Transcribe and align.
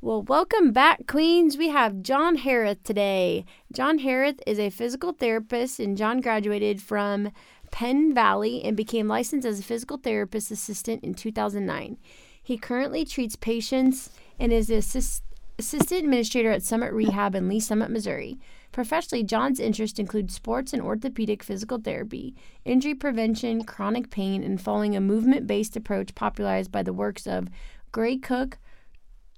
Well, 0.00 0.22
welcome 0.22 0.70
back, 0.70 1.08
Queens. 1.08 1.56
We 1.56 1.70
have 1.70 2.02
John 2.02 2.36
Harrith 2.36 2.84
today. 2.84 3.44
John 3.72 3.98
Harrith 3.98 4.40
is 4.46 4.60
a 4.60 4.70
physical 4.70 5.12
therapist, 5.12 5.80
and 5.80 5.96
John 5.96 6.20
graduated 6.20 6.80
from 6.80 7.32
Penn 7.72 8.14
Valley 8.14 8.62
and 8.62 8.76
became 8.76 9.08
licensed 9.08 9.44
as 9.44 9.58
a 9.58 9.64
physical 9.64 9.96
therapist 9.96 10.52
assistant 10.52 11.02
in 11.02 11.14
2009. 11.14 11.98
He 12.40 12.56
currently 12.56 13.04
treats 13.04 13.34
patients 13.34 14.10
and 14.38 14.52
is 14.52 14.68
the 14.68 14.76
assist- 14.76 15.24
assistant 15.58 16.04
administrator 16.04 16.52
at 16.52 16.62
Summit 16.62 16.92
Rehab 16.92 17.34
in 17.34 17.48
Lee's 17.48 17.66
Summit, 17.66 17.90
Missouri. 17.90 18.38
Professionally, 18.70 19.24
John's 19.24 19.58
interests 19.58 19.98
include 19.98 20.30
sports 20.30 20.72
and 20.72 20.80
orthopedic 20.80 21.42
physical 21.42 21.78
therapy, 21.78 22.36
injury 22.64 22.94
prevention, 22.94 23.64
chronic 23.64 24.10
pain, 24.10 24.44
and 24.44 24.60
following 24.60 24.94
a 24.94 25.00
movement 25.00 25.48
based 25.48 25.76
approach 25.76 26.14
popularized 26.14 26.70
by 26.70 26.84
the 26.84 26.92
works 26.92 27.26
of 27.26 27.48
Gray 27.90 28.16
Cook, 28.16 28.58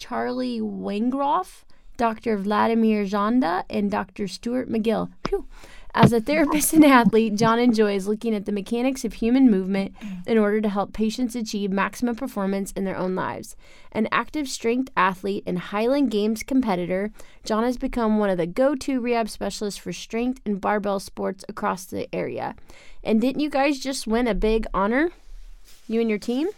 Charlie 0.01 0.61
Weingroff, 0.61 1.63
Dr. 1.97 2.37
Vladimir 2.39 3.05
Janda, 3.05 3.65
and 3.71 3.91
Dr. 3.91 4.27
Stuart 4.27 4.69
McGill. 4.69 5.11
Phew. 5.29 5.47
As 5.93 6.13
a 6.13 6.21
therapist 6.21 6.73
and 6.73 6.85
athlete, 6.85 7.35
John 7.35 7.59
enjoys 7.59 8.07
looking 8.07 8.35
at 8.35 8.47
the 8.47 8.53
mechanics 8.53 9.05
of 9.05 9.15
human 9.15 9.51
movement 9.51 9.95
in 10.27 10.39
order 10.39 10.61
to 10.61 10.69
help 10.69 10.93
patients 10.93 11.35
achieve 11.35 11.71
maximum 11.71 12.15
performance 12.15 12.73
in 12.73 12.85
their 12.85 12.97
own 12.97 13.15
lives. 13.15 13.57
An 13.93 14.09
active 14.13 14.49
strength 14.49 14.91
athlete 14.97 15.43
and 15.47 15.59
Highland 15.59 16.11
Games 16.11 16.43
competitor, 16.45 17.11
John 17.45 17.65
has 17.65 17.77
become 17.77 18.19
one 18.19 18.31
of 18.31 18.39
the 18.39 18.47
go 18.47 18.77
to 18.77 19.01
rehab 19.01 19.29
specialists 19.29 19.81
for 19.81 19.93
strength 19.93 20.41
and 20.47 20.61
barbell 20.61 21.01
sports 21.01 21.45
across 21.49 21.85
the 21.85 22.13
area. 22.15 22.55
And 23.03 23.21
didn't 23.21 23.41
you 23.41 23.51
guys 23.51 23.81
just 23.81 24.07
win 24.07 24.29
a 24.29 24.35
big 24.35 24.67
honor? 24.73 25.11
You 25.89 26.01
and 26.01 26.09
your 26.09 26.21
team? 26.21 26.49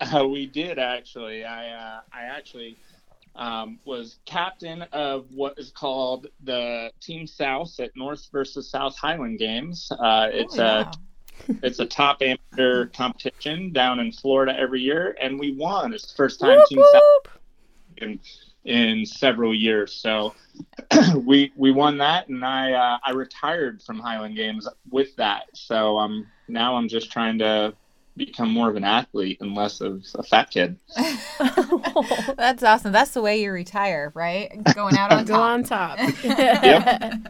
Uh, 0.00 0.26
we 0.28 0.46
did 0.46 0.78
actually. 0.78 1.44
I 1.44 1.70
uh, 1.70 2.00
I 2.12 2.22
actually 2.22 2.76
um, 3.34 3.78
was 3.84 4.18
captain 4.26 4.82
of 4.92 5.26
what 5.32 5.58
is 5.58 5.70
called 5.70 6.26
the 6.44 6.90
Team 7.00 7.26
South 7.26 7.78
at 7.80 7.90
North 7.96 8.28
versus 8.32 8.70
South 8.70 8.96
Highland 8.98 9.38
Games. 9.38 9.90
Uh, 9.92 10.28
it's 10.32 10.58
Oh, 10.58 10.62
yeah. 10.62 10.90
a 11.48 11.56
it's 11.62 11.78
a 11.78 11.86
top 11.86 12.22
amateur 12.22 12.86
competition 12.94 13.72
down 13.72 14.00
in 14.00 14.10
Florida 14.12 14.58
every 14.58 14.80
year, 14.80 15.16
and 15.20 15.38
we 15.38 15.52
won. 15.54 15.92
It's 15.92 16.10
the 16.10 16.16
first 16.16 16.40
time 16.40 16.58
Whoop, 16.58 16.68
Team 16.68 16.82
South 16.92 17.32
in 17.98 18.20
in 18.64 19.06
several 19.06 19.54
years. 19.54 19.92
So 19.94 20.34
we 21.24 21.52
we 21.56 21.70
won 21.72 21.98
that, 21.98 22.28
and 22.28 22.44
I 22.44 22.72
uh, 22.72 22.98
I 23.04 23.12
retired 23.12 23.82
from 23.82 23.98
Highland 23.98 24.36
Games 24.36 24.66
with 24.90 25.14
that. 25.16 25.44
So 25.54 25.98
um 25.98 26.26
now 26.48 26.76
I'm 26.76 26.88
just 26.88 27.10
trying 27.12 27.38
to 27.38 27.74
become 28.16 28.50
more 28.50 28.68
of 28.70 28.76
an 28.76 28.84
athlete 28.84 29.38
and 29.40 29.54
less 29.54 29.80
of 29.80 30.04
a 30.14 30.22
fat 30.22 30.50
kid. 30.50 30.78
That's 32.36 32.62
awesome. 32.62 32.92
That's 32.92 33.12
the 33.12 33.22
way 33.22 33.42
you 33.42 33.52
retire, 33.52 34.12
right? 34.14 34.62
Going 34.74 34.96
out 34.96 35.12
on 35.12 35.24
Go 35.24 35.34
top. 35.34 35.42
on 35.42 35.62
top. 35.64 35.98
Yep. 36.24 37.22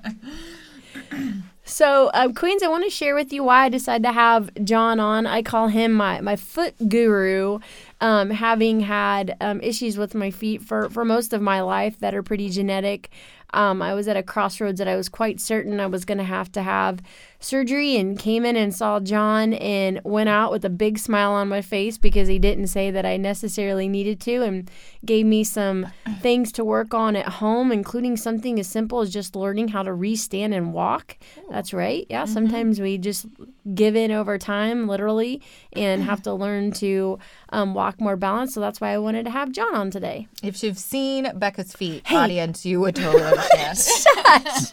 So, 1.68 2.10
um, 2.14 2.32
Queens, 2.32 2.62
I 2.62 2.68
want 2.68 2.84
to 2.84 2.90
share 2.90 3.16
with 3.16 3.32
you 3.32 3.42
why 3.42 3.64
I 3.64 3.68
decided 3.68 4.04
to 4.04 4.12
have 4.12 4.50
John 4.62 5.00
on. 5.00 5.26
I 5.26 5.42
call 5.42 5.66
him 5.66 5.92
my, 5.92 6.20
my 6.20 6.36
foot 6.36 6.74
guru, 6.88 7.58
um, 8.00 8.30
having 8.30 8.80
had 8.80 9.36
um, 9.40 9.60
issues 9.60 9.98
with 9.98 10.14
my 10.14 10.30
feet 10.30 10.62
for, 10.62 10.88
for 10.90 11.04
most 11.04 11.32
of 11.32 11.42
my 11.42 11.60
life 11.62 11.98
that 11.98 12.14
are 12.14 12.22
pretty 12.22 12.50
genetic. 12.50 13.10
Um, 13.52 13.82
I 13.82 13.94
was 13.94 14.06
at 14.06 14.16
a 14.16 14.22
crossroads 14.22 14.78
that 14.78 14.86
I 14.86 14.94
was 14.96 15.08
quite 15.08 15.40
certain 15.40 15.80
I 15.80 15.86
was 15.86 16.04
going 16.04 16.18
to 16.18 16.24
have 16.24 16.52
to 16.52 16.62
have 16.62 17.00
surgery 17.46 17.96
and 17.96 18.18
came 18.18 18.44
in 18.44 18.56
and 18.56 18.74
saw 18.74 18.98
John 19.00 19.54
and 19.54 20.00
went 20.04 20.28
out 20.28 20.50
with 20.50 20.64
a 20.64 20.70
big 20.70 20.98
smile 20.98 21.32
on 21.32 21.48
my 21.48 21.62
face 21.62 21.96
because 21.96 22.28
he 22.28 22.38
didn't 22.38 22.66
say 22.66 22.90
that 22.90 23.06
I 23.06 23.16
necessarily 23.16 23.88
needed 23.88 24.20
to 24.22 24.42
and 24.42 24.70
gave 25.04 25.26
me 25.26 25.44
some 25.44 25.86
things 26.20 26.50
to 26.52 26.64
work 26.64 26.92
on 26.92 27.14
at 27.14 27.28
home, 27.28 27.70
including 27.70 28.16
something 28.16 28.58
as 28.58 28.66
simple 28.66 29.00
as 29.00 29.12
just 29.12 29.36
learning 29.36 29.68
how 29.68 29.82
to 29.84 29.92
restand 29.92 30.52
and 30.54 30.72
walk. 30.72 31.16
That's 31.48 31.72
right. 31.72 32.06
Yeah, 32.10 32.24
sometimes 32.24 32.80
we 32.80 32.98
just 32.98 33.26
give 33.74 33.94
in 33.94 34.10
over 34.10 34.38
time, 34.38 34.88
literally, 34.88 35.40
and 35.72 36.02
have 36.02 36.22
to 36.22 36.32
learn 36.32 36.72
to 36.72 37.18
um, 37.50 37.74
walk 37.74 38.00
more 38.00 38.16
balanced. 38.16 38.54
So 38.54 38.60
that's 38.60 38.80
why 38.80 38.90
I 38.92 38.98
wanted 38.98 39.24
to 39.24 39.30
have 39.30 39.52
John 39.52 39.74
on 39.74 39.90
today. 39.90 40.26
If 40.42 40.62
you've 40.62 40.78
seen 40.78 41.30
Becca's 41.38 41.72
feet, 41.74 42.10
audience, 42.10 42.66
you 42.66 42.80
would 42.80 42.96
totally 42.96 43.22
understand. 43.24 44.72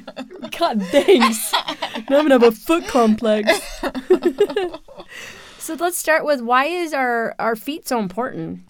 God 0.57 0.81
thanks. 0.83 1.53
now 1.53 2.19
I'm 2.19 2.27
gonna 2.27 2.39
have 2.39 2.43
a 2.43 2.51
foot 2.51 2.87
complex. 2.87 3.59
so 5.57 5.75
let's 5.75 5.97
start 5.97 6.25
with 6.25 6.41
why 6.41 6.65
is 6.65 6.93
our 6.93 7.35
our 7.39 7.55
feet 7.55 7.87
so 7.87 7.99
important? 7.99 8.61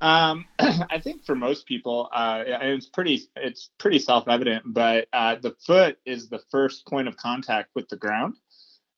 Um, 0.00 0.44
I 0.58 1.00
think 1.02 1.24
for 1.24 1.34
most 1.34 1.66
people, 1.66 2.08
uh, 2.12 2.44
it's 2.46 2.86
pretty 2.86 3.28
it's 3.36 3.70
pretty 3.78 3.98
self 3.98 4.28
evident, 4.28 4.64
but 4.66 5.08
uh, 5.12 5.36
the 5.36 5.56
foot 5.66 5.98
is 6.04 6.28
the 6.28 6.40
first 6.50 6.86
point 6.86 7.08
of 7.08 7.16
contact 7.16 7.70
with 7.74 7.88
the 7.88 7.96
ground, 7.96 8.34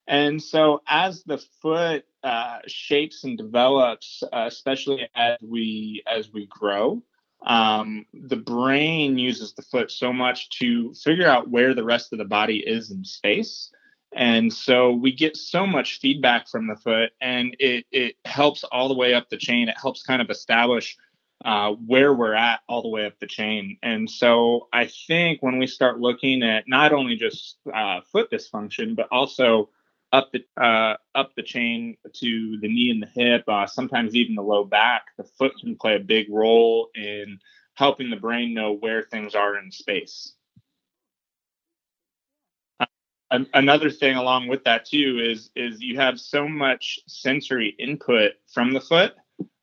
and 0.06 0.42
so 0.42 0.82
as 0.86 1.22
the 1.24 1.42
foot 1.62 2.04
uh, 2.22 2.58
shapes 2.66 3.24
and 3.24 3.38
develops, 3.38 4.22
uh, 4.32 4.44
especially 4.46 5.08
as 5.14 5.38
we 5.40 6.02
as 6.06 6.30
we 6.32 6.46
grow, 6.46 7.02
um, 7.46 8.06
the 8.12 8.36
brain 8.36 9.18
uses 9.18 9.54
the 9.54 9.62
foot 9.62 9.90
so 9.90 10.12
much 10.12 10.50
to 10.58 10.92
figure 10.94 11.28
out 11.28 11.50
where 11.50 11.74
the 11.74 11.84
rest 11.84 12.12
of 12.12 12.18
the 12.18 12.24
body 12.24 12.58
is 12.58 12.90
in 12.90 13.04
space. 13.04 13.72
And 14.12 14.52
so 14.52 14.92
we 14.92 15.12
get 15.12 15.36
so 15.36 15.66
much 15.66 16.00
feedback 16.00 16.48
from 16.48 16.66
the 16.66 16.76
foot, 16.76 17.12
and 17.20 17.54
it, 17.60 17.86
it 17.92 18.16
helps 18.24 18.64
all 18.64 18.88
the 18.88 18.94
way 18.94 19.14
up 19.14 19.28
the 19.28 19.36
chain. 19.36 19.68
It 19.68 19.78
helps 19.80 20.02
kind 20.02 20.20
of 20.20 20.30
establish 20.30 20.96
uh, 21.44 21.72
where 21.86 22.12
we're 22.12 22.34
at 22.34 22.60
all 22.68 22.82
the 22.82 22.88
way 22.88 23.06
up 23.06 23.18
the 23.20 23.26
chain. 23.26 23.78
And 23.82 24.10
so 24.10 24.68
I 24.72 24.86
think 24.86 25.42
when 25.42 25.58
we 25.58 25.66
start 25.66 26.00
looking 26.00 26.42
at 26.42 26.64
not 26.66 26.92
only 26.92 27.16
just 27.16 27.56
uh, 27.72 28.00
foot 28.12 28.30
dysfunction, 28.30 28.96
but 28.96 29.08
also 29.10 29.70
up 30.12 30.30
the 30.32 30.44
uh, 30.62 30.96
up 31.14 31.34
the 31.36 31.42
chain 31.42 31.96
to 32.14 32.58
the 32.60 32.68
knee 32.68 32.90
and 32.90 33.02
the 33.02 33.08
hip, 33.14 33.44
uh, 33.48 33.66
sometimes 33.66 34.14
even 34.14 34.34
the 34.34 34.42
low 34.42 34.64
back, 34.64 35.06
the 35.16 35.24
foot 35.24 35.52
can 35.60 35.76
play 35.76 35.96
a 35.96 36.00
big 36.00 36.26
role 36.30 36.88
in 36.94 37.38
helping 37.74 38.10
the 38.10 38.16
brain 38.16 38.52
know 38.54 38.72
where 38.72 39.02
things 39.02 39.34
are 39.34 39.56
in 39.58 39.70
space. 39.70 40.34
Uh, 43.30 43.44
another 43.54 43.90
thing 43.90 44.16
along 44.16 44.48
with 44.48 44.64
that 44.64 44.84
too 44.84 45.20
is 45.24 45.50
is 45.54 45.80
you 45.80 45.96
have 45.96 46.18
so 46.18 46.48
much 46.48 46.98
sensory 47.06 47.74
input 47.78 48.32
from 48.52 48.72
the 48.72 48.80
foot 48.80 49.14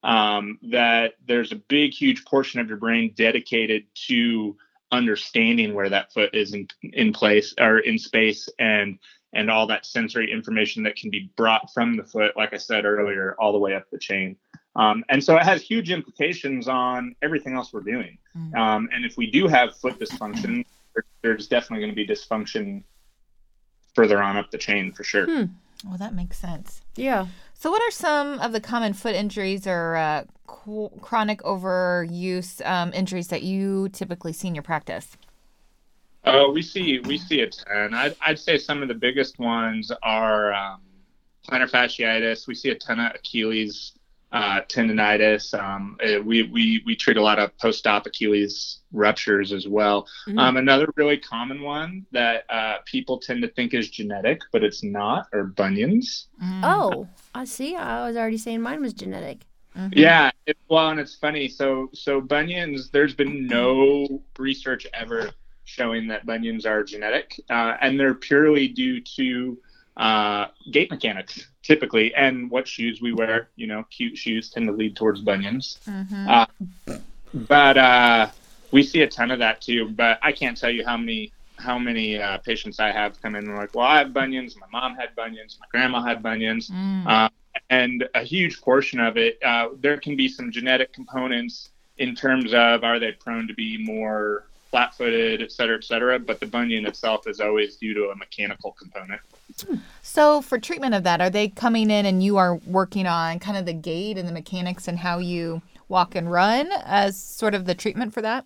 um, 0.03 0.57
that 0.71 1.13
there's 1.27 1.51
a 1.51 1.55
big 1.55 1.93
huge 1.93 2.23
portion 2.25 2.59
of 2.61 2.67
your 2.69 2.77
brain 2.77 3.13
dedicated 3.15 3.83
to 3.93 4.55
understanding 4.91 5.73
where 5.73 5.89
that 5.89 6.13
foot 6.13 6.33
is 6.33 6.53
in, 6.53 6.67
in 6.81 7.11
place 7.11 7.53
or 7.59 7.79
in 7.79 7.97
space 7.97 8.49
and 8.59 8.97
and 9.33 9.51
all 9.51 9.67
that 9.67 9.85
sensory 9.85 10.31
information 10.31 10.83
that 10.83 10.95
can 10.95 11.09
be 11.09 11.29
brought 11.35 11.71
from 11.73 11.97
the 11.97 12.03
foot 12.03 12.31
like 12.37 12.53
i 12.53 12.57
said 12.57 12.85
earlier 12.85 13.35
all 13.39 13.51
the 13.51 13.57
way 13.57 13.75
up 13.75 13.89
the 13.91 13.99
chain. 13.99 14.35
Um, 14.75 15.03
and 15.09 15.23
so 15.23 15.35
it 15.35 15.43
has 15.43 15.63
huge 15.63 15.89
implications 15.89 16.67
on 16.67 17.15
everything 17.23 17.55
else 17.55 17.73
we're 17.73 17.81
doing. 17.81 18.19
Um, 18.55 18.89
and 18.93 19.03
if 19.03 19.17
we 19.17 19.31
do 19.31 19.47
have 19.47 19.75
foot 19.75 19.99
dysfunction 19.99 20.63
there's 21.21 21.47
definitely 21.47 21.85
going 21.85 21.91
to 21.91 21.95
be 21.95 22.07
dysfunction 22.07 22.83
further 23.93 24.21
on 24.21 24.37
up 24.37 24.51
the 24.51 24.57
chain 24.57 24.91
for 24.93 25.03
sure. 25.03 25.27
Well, 25.85 25.97
that 25.97 26.13
makes 26.13 26.37
sense. 26.37 26.81
Yeah. 26.95 27.27
So, 27.59 27.71
what 27.71 27.81
are 27.81 27.89
some 27.89 28.39
of 28.39 28.51
the 28.51 28.61
common 28.61 28.93
foot 28.93 29.15
injuries 29.15 29.65
or 29.65 29.95
uh, 29.95 30.25
chronic 30.45 31.41
overuse 31.41 32.63
um, 32.63 32.93
injuries 32.93 33.29
that 33.29 33.41
you 33.41 33.89
typically 33.89 34.31
see 34.31 34.47
in 34.47 34.53
your 34.53 34.61
practice? 34.61 35.17
Oh, 36.23 36.51
we 36.51 36.61
see 36.61 36.99
we 36.99 37.17
see 37.17 37.41
a 37.41 37.49
ton. 37.49 37.95
I'd, 37.95 38.15
I'd 38.21 38.37
say 38.37 38.59
some 38.59 38.83
of 38.83 38.89
the 38.89 38.93
biggest 38.93 39.39
ones 39.39 39.91
are 40.03 40.53
um, 40.53 40.81
plantar 41.49 41.67
fasciitis. 41.67 42.45
We 42.45 42.53
see 42.53 42.69
a 42.69 42.75
ton 42.75 42.99
of 42.99 43.15
Achilles 43.15 43.93
uh, 44.31 44.61
tendonitis. 44.67 45.53
Um, 45.57 45.97
uh, 46.03 46.21
we, 46.21 46.43
we 46.43 46.83
we 46.85 46.95
treat 46.95 47.17
a 47.17 47.21
lot 47.21 47.39
of 47.39 47.57
post-op 47.57 48.05
Achilles 48.05 48.79
ruptures 48.91 49.53
as 49.53 49.67
well. 49.67 50.07
Mhm. 50.27 50.39
Um, 50.39 50.57
another 50.57 50.89
really 50.95 51.17
common 51.17 51.61
one 51.61 52.05
that 52.11 52.43
uh, 52.49 52.77
people 52.85 53.19
tend 53.19 53.41
to 53.43 53.47
think 53.49 53.73
is 53.73 53.89
genetic, 53.89 54.41
but 54.51 54.63
it's 54.63 54.83
not, 54.83 55.27
are 55.33 55.45
bunions. 55.45 56.27
Mm. 56.43 56.61
oh, 56.63 57.07
I 57.33 57.45
see. 57.45 57.75
I 57.75 58.07
was 58.07 58.17
already 58.17 58.37
saying 58.37 58.61
mine 58.61 58.81
was 58.81 58.93
genetic. 58.93 59.45
Mhm. 59.77 59.93
Yeah, 59.95 60.31
it, 60.45 60.57
well, 60.69 60.89
and 60.89 60.99
it's 60.99 61.15
funny. 61.15 61.47
So, 61.47 61.89
so 61.93 62.19
bunions. 62.19 62.89
There's 62.89 63.13
been 63.13 63.47
no 63.47 64.21
research 64.37 64.87
ever 64.93 65.31
showing 65.65 66.07
that 66.07 66.25
bunions 66.25 66.65
are 66.65 66.83
genetic, 66.83 67.39
uh, 67.49 67.75
and 67.81 67.99
they're 67.99 68.13
purely 68.13 68.67
due 68.69 69.01
to 69.01 69.57
uh, 69.97 70.47
gait 70.71 70.89
mechanics, 70.91 71.47
typically, 71.63 72.13
and 72.15 72.49
what 72.49 72.67
shoes 72.67 73.01
we 73.01 73.13
wear. 73.13 73.49
You 73.55 73.67
know, 73.67 73.83
cute 73.89 74.17
shoes 74.17 74.49
tend 74.49 74.67
to 74.67 74.71
lead 74.73 74.95
towards 74.95 75.21
bunions. 75.21 75.79
Mhm. 75.87 76.27
Uh, 76.29 76.97
But 77.33 77.77
uh, 77.77 78.29
we 78.71 78.83
see 78.83 79.01
a 79.01 79.07
ton 79.07 79.31
of 79.31 79.39
that 79.39 79.61
too. 79.61 79.89
But 79.89 80.19
I 80.23 80.31
can't 80.31 80.57
tell 80.57 80.69
you 80.71 80.85
how 80.85 80.97
many 80.97 81.33
how 81.57 81.79
many 81.79 82.17
uh, 82.21 82.37
patients 82.37 82.79
I 82.79 82.91
have 82.91 83.19
come 83.21 83.35
in 83.35 83.45
and 83.47 83.55
like, 83.57 83.73
well, 83.73 83.85
I 83.87 83.97
have 83.97 84.13
bunions. 84.13 84.55
My 84.55 84.67
mom 84.71 84.95
had 84.95 85.15
bunions. 85.15 85.57
My 85.59 85.65
grandma 85.71 86.03
had 86.03 86.21
bunions 86.21 86.69
Mm. 86.69 87.07
uh, 87.07 87.29
and 87.71 88.07
a 88.13 88.21
huge 88.23 88.61
portion 88.61 88.99
of 88.99 89.17
it, 89.17 89.39
uh, 89.43 89.69
there 89.79 89.97
can 89.97 90.15
be 90.15 90.27
some 90.29 90.51
genetic 90.51 90.93
components 90.93 91.69
in 91.97 92.13
terms 92.15 92.53
of 92.53 92.83
are 92.83 92.99
they 92.99 93.11
prone 93.13 93.47
to 93.47 93.53
be 93.55 93.77
more 93.83 94.45
flat-footed, 94.69 95.41
et 95.41 95.51
cetera, 95.51 95.77
et 95.77 95.83
cetera. 95.83 96.19
But 96.19 96.39
the 96.39 96.45
bunion 96.45 96.85
itself 96.85 97.27
is 97.27 97.39
always 97.39 97.77
due 97.77 97.93
to 97.93 98.09
a 98.09 98.15
mechanical 98.15 98.73
component. 98.73 99.21
So, 100.01 100.41
for 100.41 100.59
treatment 100.59 100.93
of 100.93 101.03
that, 101.03 101.21
are 101.21 101.29
they 101.29 101.47
coming 101.49 101.89
in 101.89 102.05
and 102.05 102.23
you 102.23 102.37
are 102.37 102.55
working 102.65 103.07
on 103.07 103.39
kind 103.39 103.57
of 103.57 103.65
the 103.65 103.73
gait 103.73 104.17
and 104.17 104.27
the 104.27 104.33
mechanics 104.33 104.87
and 104.87 104.99
how 104.99 105.19
you 105.19 105.61
walk 105.89 106.15
and 106.15 106.31
run 106.31 106.69
as 106.83 107.17
sort 107.17 107.55
of 107.55 107.65
the 107.65 107.75
treatment 107.75 108.13
for 108.13 108.21
that? 108.21 108.45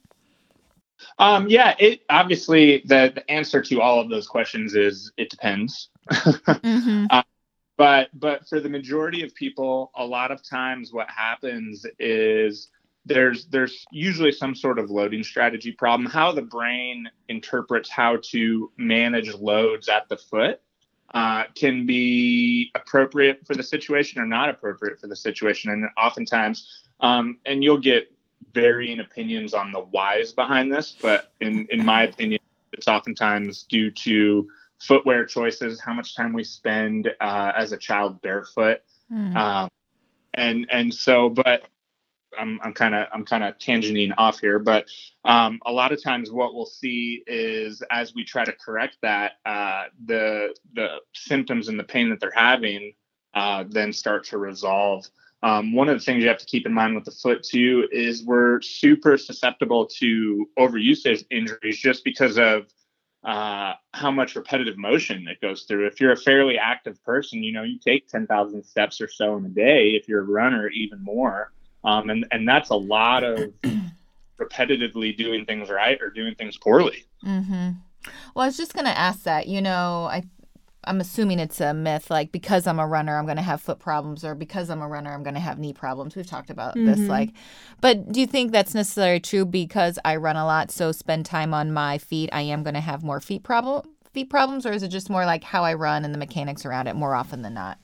Um, 1.18 1.48
yeah, 1.50 1.76
it 1.80 2.02
obviously 2.10 2.84
the, 2.86 3.12
the 3.14 3.30
answer 3.30 3.62
to 3.62 3.82
all 3.82 4.00
of 4.00 4.10
those 4.10 4.28
questions 4.28 4.76
is 4.76 5.12
it 5.18 5.30
depends. 5.30 5.90
Mm-hmm. 6.12 7.06
but 7.78 8.10
but 8.14 8.48
for 8.48 8.60
the 8.60 8.68
majority 8.68 9.24
of 9.24 9.34
people 9.34 9.92
a 9.96 10.06
lot 10.06 10.32
of 10.32 10.44
times 10.44 10.92
what 10.92 11.10
happens 11.10 11.86
is 12.00 12.70
there's 13.06 13.46
there's 13.46 13.86
usually 13.92 14.32
some 14.32 14.54
sort 14.56 14.78
of 14.78 14.90
loading 14.90 15.24
strategy 15.24 15.72
problem 15.72 16.10
how 16.10 16.32
the 16.32 16.42
brain 16.42 17.10
interprets 17.30 17.90
how 17.90 18.18
to 18.22 18.72
manage 18.78 19.34
loads 19.36 19.90
at 19.90 20.08
the 20.10 20.18
foot 20.18 20.62
uh, 21.14 21.44
can 21.56 21.86
be 21.86 22.72
appropriate 22.76 23.46
for 23.46 23.56
the 23.56 23.64
situation 23.64 24.22
or 24.22 24.26
not 24.26 24.50
appropriate 24.50 25.00
for 25.00 25.08
the 25.08 25.16
situation 25.16 25.72
and 25.72 25.86
oftentimes 25.98 26.84
um, 27.00 27.38
and 27.46 27.64
you'll 27.64 27.78
get 27.78 28.12
varying 28.54 29.00
opinions 29.00 29.54
on 29.54 29.72
the 29.72 29.80
whys 29.80 30.32
behind 30.32 30.72
this 30.72 30.96
but 31.02 31.34
in 31.42 31.68
in 31.72 31.84
my 31.84 32.04
opinion 32.04 32.40
it's 32.74 32.88
oftentimes 32.88 33.64
due 33.64 33.92
to 33.92 34.48
footwear 34.82 35.26
choices, 35.26 35.80
how 35.80 35.94
much 35.94 36.16
time 36.16 36.34
we 36.34 36.44
spend 36.44 37.10
uh, 37.22 37.52
as 37.56 37.72
a 37.72 37.78
child 37.78 38.22
barefoot, 38.22 38.82
Mm. 39.12 39.36
um, 39.36 39.70
and 40.34 40.66
and 40.72 40.94
so, 40.94 41.28
but 41.28 41.66
I'm 42.38 42.60
I'm 42.64 42.74
kind 42.74 42.96
of 42.96 43.08
I'm 43.14 43.26
kind 43.26 43.44
of 43.44 43.58
tangenting 43.58 44.14
off 44.18 44.40
here, 44.40 44.60
but 44.60 44.86
um, 45.26 45.60
a 45.66 45.72
lot 45.72 45.92
of 45.92 46.02
times 46.02 46.32
what 46.32 46.54
we'll 46.54 46.66
see 46.66 47.24
is 47.28 47.84
as 47.92 48.14
we 48.16 48.24
try 48.24 48.46
to 48.46 48.54
correct 48.54 48.98
that, 49.02 49.34
uh, 49.46 49.86
the 50.06 50.56
the 50.74 50.98
symptoms 51.14 51.68
and 51.68 51.80
the 51.80 51.84
pain 51.84 52.10
that 52.10 52.20
they're 52.20 52.32
having 52.36 52.94
uh, 53.34 53.64
then 53.70 53.94
start 53.94 54.26
to 54.26 54.38
resolve. 54.38 55.06
Um, 55.44 55.74
one 55.74 55.90
of 55.90 55.98
the 55.98 56.04
things 56.04 56.22
you 56.22 56.30
have 56.30 56.38
to 56.38 56.46
keep 56.46 56.66
in 56.66 56.74
mind 56.74 56.94
with 56.94 57.06
the 57.06 57.12
foot 57.12 57.44
too 57.44 57.88
is 57.92 58.24
we're 58.24 58.62
super 58.62 59.18
susceptible 59.18 59.88
to 60.00 60.48
overuse 60.60 61.26
injuries 61.32 61.80
just 61.80 62.04
because 62.04 62.38
of 62.38 62.68
uh, 63.24 63.74
how 63.94 64.12
much 64.12 64.36
repetitive 64.36 64.78
motion 64.78 65.28
it 65.28 65.42
goes 65.42 65.64
through. 65.64 65.88
If 65.88 66.00
you're 66.00 66.12
a 66.12 66.18
fairly 66.18 66.58
active 66.58 67.04
person, 67.04 67.44
you 67.44 67.52
know, 67.52 67.64
you 67.64 67.80
take 67.80 68.08
10,000 68.08 68.64
steps 68.64 69.02
or 69.02 69.08
so 69.08 69.38
in 69.38 69.46
a 69.46 69.50
day. 69.50 69.90
If 69.90 70.08
you're 70.08 70.22
a 70.22 70.26
runner, 70.26 70.70
even 70.70 71.04
more. 71.04 71.52
Um, 71.84 72.10
and, 72.10 72.26
and 72.32 72.48
that's 72.48 72.70
a 72.70 72.76
lot 72.76 73.24
of 73.24 73.52
repetitively 74.40 75.16
doing 75.18 75.46
things 75.46 75.70
right 75.70 76.00
or 76.02 76.10
doing 76.10 76.36
things 76.36 76.58
poorly. 76.58 77.06
Mm-hmm. 77.26 77.72
Well, 78.36 78.44
I 78.44 78.48
was 78.48 78.58
just 78.58 78.74
going 78.74 78.86
to 78.86 78.98
ask 78.98 79.24
that. 79.24 79.48
You 79.48 79.62
know, 79.62 80.08
I, 80.12 80.24
I'm 80.84 81.00
assuming 81.00 81.40
it's 81.40 81.62
a 81.62 81.74
myth. 81.74 82.10
Like 82.10 82.32
because 82.32 82.68
I'm 82.68 82.80
a 82.80 82.88
runner, 82.88 83.18
I'm 83.18 83.26
going 83.26 83.38
to 83.38 83.44
have 83.44 83.62
foot 83.62 83.80
problems, 83.80 84.24
or 84.24 84.36
because 84.36 84.70
I'm 84.70 84.82
a 84.82 84.88
runner, 84.88 85.14
I'm 85.14 85.24
going 85.24 85.36
to 85.36 85.40
have 85.40 85.60
knee 85.60 85.74
problems. 85.74 86.16
We've 86.16 86.26
talked 86.26 86.50
about 86.50 86.76
this. 86.76 87.00
Mhm. 87.00 87.08
Like, 87.08 87.34
but 87.82 88.12
do 88.12 88.20
you 88.20 88.28
think 88.28 88.52
that's 88.52 88.74
necessarily 88.74 89.20
true? 89.20 89.46
Because 89.46 90.00
I 90.04 90.16
run 90.16 90.36
a 90.36 90.46
lot, 90.46 90.72
so 90.72 90.92
spend 90.92 91.26
time 91.26 91.54
on 91.54 91.72
my 91.72 91.98
feet, 91.98 92.30
I 92.34 92.42
am 92.42 92.64
going 92.64 92.74
to 92.74 92.80
have 92.82 93.04
more 93.04 93.20
feet 93.20 93.44
problem 93.44 93.88
feet 94.14 94.30
problems, 94.30 94.66
or 94.66 94.74
is 94.74 94.84
it 94.84 94.90
just 94.90 95.10
more 95.10 95.26
like 95.26 95.44
how 95.44 95.64
I 95.64 95.74
run 95.74 96.04
and 96.06 96.14
the 96.14 96.20
mechanics 96.20 96.66
around 96.66 96.88
it 96.88 96.96
more 96.96 97.16
often 97.16 97.42
than 97.42 97.54
not? 97.54 97.78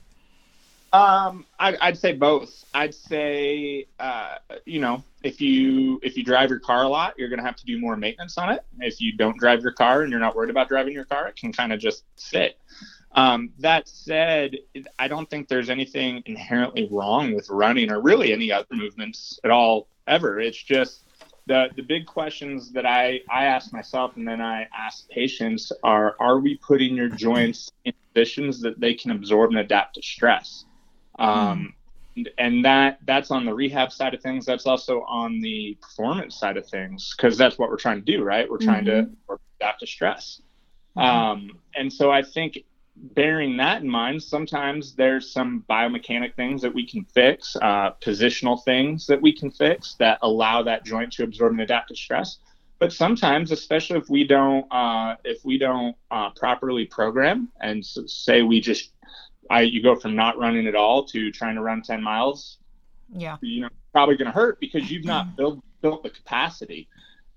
Um, 0.92 1.44
I, 1.58 1.76
I'd 1.80 1.98
say 1.98 2.14
both. 2.14 2.64
I'd 2.72 2.94
say, 2.94 3.86
uh, 4.00 4.36
you 4.64 4.80
know, 4.80 5.04
if 5.22 5.40
you 5.40 6.00
if 6.02 6.16
you 6.16 6.24
drive 6.24 6.48
your 6.48 6.60
car 6.60 6.84
a 6.84 6.88
lot, 6.88 7.14
you're 7.18 7.28
to 7.28 7.42
have 7.42 7.56
to 7.56 7.66
do 7.66 7.78
more 7.78 7.96
maintenance 7.96 8.38
on 8.38 8.50
it. 8.50 8.64
If 8.78 9.00
you 9.00 9.16
don't 9.16 9.38
drive 9.38 9.60
your 9.60 9.72
car 9.72 10.02
and 10.02 10.10
you're 10.10 10.20
not 10.20 10.34
worried 10.34 10.50
about 10.50 10.68
driving 10.68 10.94
your 10.94 11.04
car, 11.04 11.28
it 11.28 11.36
can 11.36 11.52
kind 11.52 11.72
of 11.72 11.80
just 11.80 12.04
sit. 12.16 12.58
Um, 13.12 13.50
that 13.58 13.88
said, 13.88 14.56
I 14.98 15.08
don't 15.08 15.28
think 15.28 15.48
there's 15.48 15.70
anything 15.70 16.22
inherently 16.26 16.88
wrong 16.90 17.34
with 17.34 17.48
running 17.50 17.90
or 17.90 18.00
really 18.00 18.32
any 18.32 18.52
other 18.52 18.66
movements 18.70 19.40
at 19.44 19.50
all 19.50 19.88
ever. 20.06 20.40
It's 20.40 20.62
just 20.62 21.04
the 21.46 21.68
the 21.76 21.82
big 21.82 22.06
questions 22.06 22.72
that 22.72 22.86
I 22.86 23.20
I 23.28 23.44
ask 23.44 23.72
myself 23.72 24.16
and 24.16 24.26
then 24.26 24.40
I 24.40 24.68
ask 24.76 25.08
patients 25.10 25.70
are: 25.82 26.16
Are 26.18 26.38
we 26.38 26.56
putting 26.56 26.94
your 26.94 27.08
joints 27.08 27.70
in 27.84 27.92
positions 28.14 28.60
that 28.62 28.80
they 28.80 28.94
can 28.94 29.10
absorb 29.10 29.50
and 29.50 29.58
adapt 29.58 29.96
to 29.96 30.02
stress? 30.02 30.64
Um, 31.18 31.74
and, 32.16 32.30
and 32.38 32.64
that 32.64 32.98
that's 33.04 33.30
on 33.30 33.44
the 33.44 33.54
rehab 33.54 33.92
side 33.92 34.14
of 34.14 34.22
things. 34.22 34.46
That's 34.46 34.66
also 34.66 35.02
on 35.02 35.40
the 35.40 35.76
performance 35.80 36.36
side 36.36 36.56
of 36.56 36.66
things 36.66 37.14
because 37.16 37.36
that's 37.38 37.58
what 37.58 37.70
we're 37.70 37.76
trying 37.76 38.04
to 38.04 38.12
do, 38.16 38.22
right? 38.22 38.50
We're 38.50 38.58
trying 38.58 38.84
to 38.86 39.10
adapt 39.60 39.80
to 39.80 39.86
stress. 39.86 40.40
Um, 40.96 41.58
and 41.76 41.92
so 41.92 42.10
I 42.10 42.22
think 42.22 42.64
bearing 42.96 43.56
that 43.58 43.82
in 43.82 43.88
mind, 43.88 44.22
sometimes 44.22 44.94
there's 44.94 45.32
some 45.32 45.64
biomechanic 45.70 46.34
things 46.34 46.60
that 46.62 46.74
we 46.74 46.84
can 46.86 47.04
fix, 47.04 47.56
uh, 47.62 47.92
positional 48.00 48.62
things 48.64 49.06
that 49.06 49.20
we 49.22 49.32
can 49.32 49.50
fix 49.50 49.94
that 49.94 50.18
allow 50.22 50.62
that 50.62 50.84
joint 50.84 51.12
to 51.12 51.22
absorb 51.22 51.52
and 51.52 51.60
adapt 51.60 51.88
to 51.88 51.96
stress. 51.96 52.38
But 52.80 52.92
sometimes, 52.92 53.50
especially 53.52 53.98
if 53.98 54.08
we 54.08 54.24
don't, 54.24 54.66
uh, 54.72 55.16
if 55.24 55.44
we 55.44 55.58
don't 55.58 55.96
uh, 56.10 56.30
properly 56.30 56.86
program, 56.86 57.48
and 57.60 57.80
s 57.80 57.98
say 58.06 58.42
we 58.42 58.60
just, 58.60 58.92
I, 59.50 59.62
you 59.62 59.82
go 59.82 59.96
from 59.96 60.14
not 60.14 60.38
running 60.38 60.66
at 60.66 60.74
all 60.74 61.04
to 61.04 61.30
trying 61.30 61.54
to 61.54 61.62
run 61.62 61.82
10 61.82 62.02
miles, 62.02 62.58
Yeah. 63.10 63.36
you 63.40 63.62
know 63.62 63.68
probably 63.92 64.16
going 64.16 64.26
to 64.26 64.32
hurt 64.32 64.60
because 64.60 64.90
you've 64.90 65.04
not 65.04 65.26
mm-hmm. 65.26 65.36
built 65.36 65.64
built 65.80 66.02
the 66.02 66.10
capacity. 66.10 66.88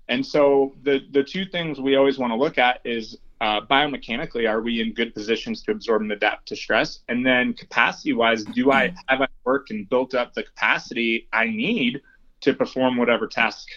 And 0.08 0.24
so 0.24 0.74
the 0.82 1.00
the 1.10 1.22
two 1.22 1.44
things 1.44 1.80
we 1.80 1.96
always 1.96 2.18
want 2.18 2.32
to 2.32 2.36
look 2.36 2.58
at 2.58 2.80
is 2.84 3.18
uh, 3.40 3.60
biomechanically 3.62 4.48
are 4.48 4.60
we 4.60 4.80
in 4.80 4.92
good 4.92 5.14
positions 5.14 5.62
to 5.62 5.72
absorb 5.72 6.02
and 6.02 6.12
adapt 6.12 6.46
to 6.48 6.56
stress? 6.56 7.00
And 7.08 7.26
then 7.26 7.54
capacity 7.54 8.12
wise 8.12 8.44
do 8.44 8.70
i 8.70 8.88
mm-hmm. 8.88 8.96
have 9.08 9.22
i 9.22 9.28
worked 9.44 9.70
and 9.70 9.88
built 9.88 10.14
up 10.14 10.34
the 10.34 10.42
capacity 10.42 11.28
i 11.32 11.46
need 11.46 12.00
to 12.42 12.54
perform 12.54 12.96
whatever 12.96 13.26
task 13.26 13.68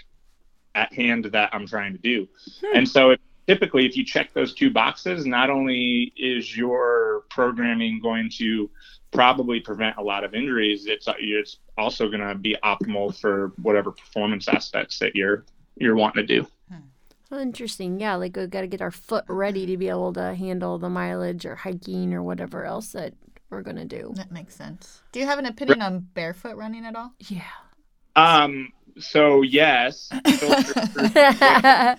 at 0.76 0.92
hand 0.94 1.26
that 1.26 1.50
i'm 1.54 1.66
trying 1.66 1.94
to 1.94 2.00
do? 2.00 2.28
Hmm. 2.62 2.78
And 2.78 2.90
so 2.90 3.12
if, 3.12 3.20
typically 3.48 3.86
if 3.86 3.96
you 3.96 4.06
check 4.06 4.34
those 4.34 4.54
two 4.54 4.70
boxes 4.70 5.26
not 5.26 5.50
only 5.50 6.14
is 6.18 6.56
your 6.56 7.24
programming 7.30 8.00
going 8.02 8.30
to 8.30 8.70
probably 9.16 9.60
prevent 9.60 9.98
a 9.98 10.02
lot 10.04 10.24
of 10.24 10.36
injuries. 10.36 10.86
It's 10.86 11.08
it's 11.20 11.58
also 11.78 12.08
going 12.08 12.28
to 12.28 12.36
be 12.36 12.56
optimal 12.64 13.18
for 13.20 13.54
whatever 13.62 13.92
performance 13.92 14.48
aspects 14.48 15.00
that 15.00 15.16
you're 15.16 15.46
you're 15.78 15.96
wanting 15.96 16.28
to 16.28 16.42
do. 16.42 16.48
Oh, 17.32 17.40
interesting. 17.40 18.00
Yeah, 18.00 18.16
like 18.16 18.36
we've 18.36 18.50
got 18.50 18.62
to 18.62 18.68
get 18.68 18.82
our 18.82 18.92
foot 18.92 19.26
ready 19.28 19.66
to 19.66 19.78
be 19.78 19.90
able 19.90 20.14
to 20.14 20.36
handle 20.36 20.78
the 20.78 20.90
mileage 20.90 21.46
or 21.46 21.56
hiking 21.56 22.14
or 22.14 22.22
whatever 22.22 22.66
else 22.66 22.92
that 22.92 23.14
we're 23.50 23.64
going 23.64 23.78
to 23.78 23.86
do. 23.86 24.14
That 24.16 24.32
makes 24.32 24.56
sense. 24.56 25.02
Do 25.12 25.20
you 25.20 25.26
have 25.26 25.40
an 25.40 25.48
opinion 25.48 25.82
on 25.82 26.08
barefoot 26.14 26.56
running 26.56 26.86
at 26.86 26.96
all? 26.96 27.14
Yeah. 27.20 27.42
Um. 28.16 28.72
So 29.00 29.42
yes, 29.42 30.10
filter 30.40 31.98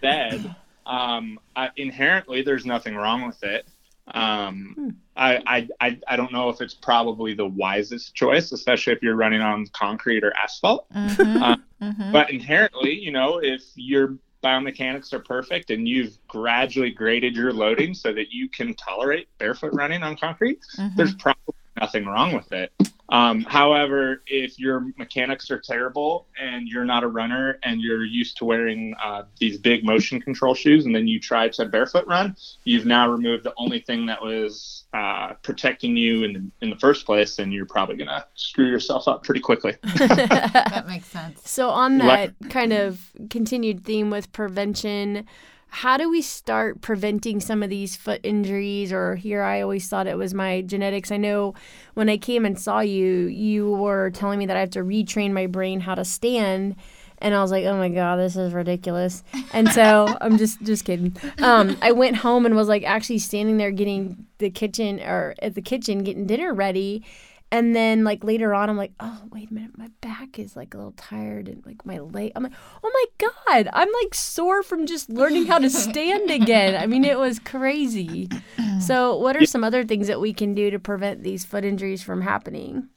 said, 0.00 0.56
um, 0.88 1.38
I, 1.54 1.70
inherently 1.76 2.42
there's 2.42 2.66
nothing 2.66 2.96
wrong 2.96 3.26
with 3.26 3.42
it. 3.44 3.66
Um, 4.14 4.74
Hmm. 4.74 4.88
I, 5.18 5.68
I 5.80 5.98
I 6.06 6.16
don't 6.16 6.32
know 6.32 6.48
if 6.48 6.60
it's 6.60 6.74
probably 6.74 7.34
the 7.34 7.46
wisest 7.46 8.14
choice, 8.14 8.52
especially 8.52 8.92
if 8.92 9.02
you're 9.02 9.16
running 9.16 9.40
on 9.40 9.66
concrete 9.72 10.22
or 10.22 10.32
asphalt. 10.36 10.86
Mm-hmm. 10.94 11.42
Uh, 11.42 11.56
mm-hmm. 11.82 12.12
But 12.12 12.30
inherently, 12.30 12.94
you 12.94 13.10
know, 13.10 13.38
if 13.38 13.62
you're 13.74 14.16
biomechanics 14.42 15.12
are 15.12 15.18
perfect 15.18 15.70
and 15.70 15.88
you've 15.88 16.16
gradually 16.28 16.90
graded 16.90 17.34
your 17.34 17.52
loading 17.52 17.92
so 17.92 18.12
that 18.12 18.30
you 18.30 18.48
can 18.48 18.72
tolerate 18.74 19.26
barefoot 19.38 19.72
running 19.74 20.04
on 20.04 20.16
concrete, 20.16 20.60
mm-hmm. 20.76 20.96
there's 20.96 21.14
probably 21.14 21.54
nothing 21.80 22.06
wrong 22.06 22.32
with 22.32 22.52
it. 22.52 22.72
Um, 23.10 23.42
however, 23.42 24.22
if 24.26 24.58
your 24.58 24.92
mechanics 24.98 25.50
are 25.50 25.58
terrible 25.58 26.26
and 26.38 26.68
you're 26.68 26.84
not 26.84 27.04
a 27.04 27.08
runner 27.08 27.58
and 27.62 27.80
you're 27.80 28.04
used 28.04 28.36
to 28.38 28.44
wearing 28.44 28.94
uh, 29.02 29.22
these 29.38 29.58
big 29.58 29.84
motion 29.84 30.20
control 30.20 30.54
shoes, 30.54 30.84
and 30.84 30.94
then 30.94 31.08
you 31.08 31.18
try 31.18 31.48
to 31.48 31.64
barefoot 31.66 32.06
run, 32.06 32.36
you've 32.64 32.84
now 32.84 33.10
removed 33.10 33.44
the 33.44 33.54
only 33.56 33.80
thing 33.80 34.06
that 34.06 34.22
was 34.22 34.84
uh, 34.92 35.32
protecting 35.42 35.96
you 35.96 36.24
in 36.24 36.32
the, 36.32 36.50
in 36.60 36.70
the 36.70 36.76
first 36.76 37.06
place, 37.06 37.38
and 37.38 37.52
you're 37.52 37.66
probably 37.66 37.96
gonna 37.96 38.26
screw 38.34 38.66
yourself 38.66 39.08
up 39.08 39.22
pretty 39.22 39.40
quickly. 39.40 39.76
that 39.82 40.84
makes 40.86 41.06
sense. 41.06 41.48
So 41.48 41.70
on 41.70 41.98
that 41.98 42.34
kind 42.50 42.72
of 42.72 43.12
continued 43.30 43.84
theme 43.84 44.10
with 44.10 44.32
prevention 44.32 45.26
how 45.68 45.96
do 45.96 46.10
we 46.10 46.22
start 46.22 46.80
preventing 46.80 47.40
some 47.40 47.62
of 47.62 47.70
these 47.70 47.96
foot 47.96 48.20
injuries? 48.22 48.92
Or 48.92 49.16
here 49.16 49.42
i 49.42 49.60
always 49.60 49.88
thought 49.88 50.06
it 50.06 50.16
was 50.16 50.34
my 50.34 50.62
genetics. 50.62 51.10
I 51.10 51.16
know 51.16 51.54
when 51.94 52.08
i 52.08 52.16
came 52.16 52.44
and 52.44 52.58
saw 52.58 52.80
you 52.80 53.26
you 53.26 53.70
were 53.70 54.10
telling 54.10 54.38
me 54.38 54.46
that 54.46 54.56
i 54.56 54.60
have 54.60 54.70
to 54.70 54.80
retrain 54.80 55.32
my 55.32 55.46
brain 55.46 55.80
how 55.80 55.94
to 55.94 56.04
stand. 56.04 56.76
And 57.20 57.34
i 57.34 57.42
was 57.42 57.50
like 57.50 57.64
oh 57.64 57.76
my 57.76 57.88
god 57.88 58.16
this 58.16 58.36
is 58.36 58.52
ridiculous. 58.52 59.22
And 59.52 59.68
so 59.70 60.16
i'm 60.20 60.38
just 60.38 60.62
just 60.62 60.84
kidding. 60.84 61.16
Um, 61.38 61.76
i 61.82 61.92
went 61.92 62.16
home 62.16 62.46
and 62.46 62.56
was 62.56 62.68
like 62.68 62.84
actually 62.84 63.18
standing 63.18 63.58
there 63.58 63.70
getting 63.70 64.26
the 64.38 64.50
kitchen 64.50 65.00
or 65.00 65.34
at 65.40 65.54
the 65.54 65.62
kitchen 65.62 66.02
getting 66.02 66.26
dinner 66.26 66.54
ready 66.54 67.04
and 67.50 67.74
then 67.74 68.04
like 68.04 68.24
later 68.24 68.54
on, 68.54 68.68
I'm 68.68 68.76
like, 68.76 68.92
oh 69.00 69.22
wait 69.30 69.50
a 69.50 69.54
minute, 69.54 69.76
my 69.76 69.88
back 70.00 70.38
is 70.38 70.56
like 70.56 70.74
a 70.74 70.76
little 70.76 70.92
tired 70.92 71.48
and 71.48 71.64
like 71.64 71.84
my 71.86 71.98
leg. 71.98 72.32
I'm 72.36 72.42
like, 72.42 72.52
oh 72.82 72.90
my 72.92 73.28
god, 73.46 73.68
I'm 73.72 73.88
like 74.02 74.14
sore 74.14 74.62
from 74.62 74.86
just 74.86 75.08
learning 75.08 75.46
how 75.46 75.58
to 75.58 75.70
stand 75.70 76.30
again. 76.42 76.80
I 76.80 76.86
mean, 76.86 77.04
it 77.04 77.18
was 77.18 77.38
crazy. 77.38 78.28
So, 78.80 79.16
what 79.16 79.36
are 79.36 79.44
some 79.44 79.64
other 79.64 79.84
things 79.84 80.06
that 80.06 80.20
we 80.20 80.32
can 80.32 80.54
do 80.54 80.70
to 80.70 80.78
prevent 80.78 81.22
these 81.24 81.44
foot 81.44 81.64
injuries 81.64 82.02
from 82.02 82.20
happening? 82.20 82.88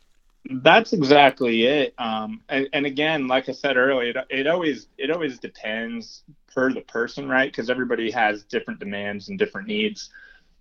That's 0.49 0.93
exactly 0.93 1.65
it. 1.65 1.93
Um, 1.97 2.41
and, 2.49 2.67
and 2.73 2.85
again, 2.85 3.27
like 3.27 3.47
I 3.47 3.51
said 3.51 3.77
earlier, 3.77 4.09
it, 4.09 4.25
it 4.29 4.47
always 4.47 4.87
it 4.97 5.11
always 5.11 5.39
depends 5.39 6.23
per 6.53 6.71
the 6.73 6.81
person, 6.81 7.29
right? 7.29 7.51
Because 7.51 7.69
everybody 7.69 8.11
has 8.11 8.43
different 8.43 8.79
demands 8.79 9.29
and 9.29 9.39
different 9.39 9.67
needs. 9.67 10.09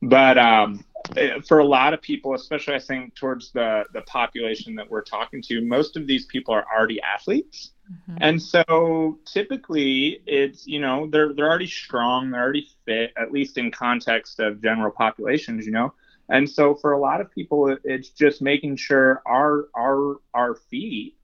But 0.02 0.38
um, 0.38 0.84
eh, 1.16 1.40
for 1.46 1.58
a 1.58 1.64
lot 1.64 1.94
of 1.94 2.00
people, 2.00 2.34
especially 2.34 2.74
I 2.74 2.78
think 2.78 3.14
towards 3.14 3.52
the 3.52 3.84
the 3.92 4.02
population 4.02 4.74
that 4.76 4.90
we're 4.90 5.02
talking 5.02 5.42
to, 5.42 5.60
most 5.60 5.96
of 5.96 6.06
these 6.06 6.26
people 6.26 6.54
are 6.54 6.66
already 6.74 7.00
athletes. 7.02 7.72
Mm-hmm. 7.90 8.18
And 8.20 8.42
so 8.42 9.18
typically 9.26 10.22
it's, 10.26 10.66
you 10.66 10.80
know, 10.80 11.08
they're 11.10 11.34
they're 11.34 11.48
already 11.48 11.66
strong, 11.66 12.30
they're 12.30 12.42
already 12.42 12.68
fit, 12.84 13.12
at 13.16 13.32
least 13.32 13.58
in 13.58 13.70
context 13.70 14.40
of 14.40 14.62
general 14.62 14.92
populations, 14.92 15.66
you 15.66 15.72
know. 15.72 15.92
And 16.28 16.48
so 16.48 16.76
for 16.76 16.92
a 16.92 16.98
lot 16.98 17.20
of 17.20 17.30
people 17.30 17.76
it's 17.84 18.10
just 18.10 18.40
making 18.40 18.76
sure 18.76 19.22
our 19.26 19.68
our 19.76 20.16
our 20.32 20.54
feet 20.54 21.16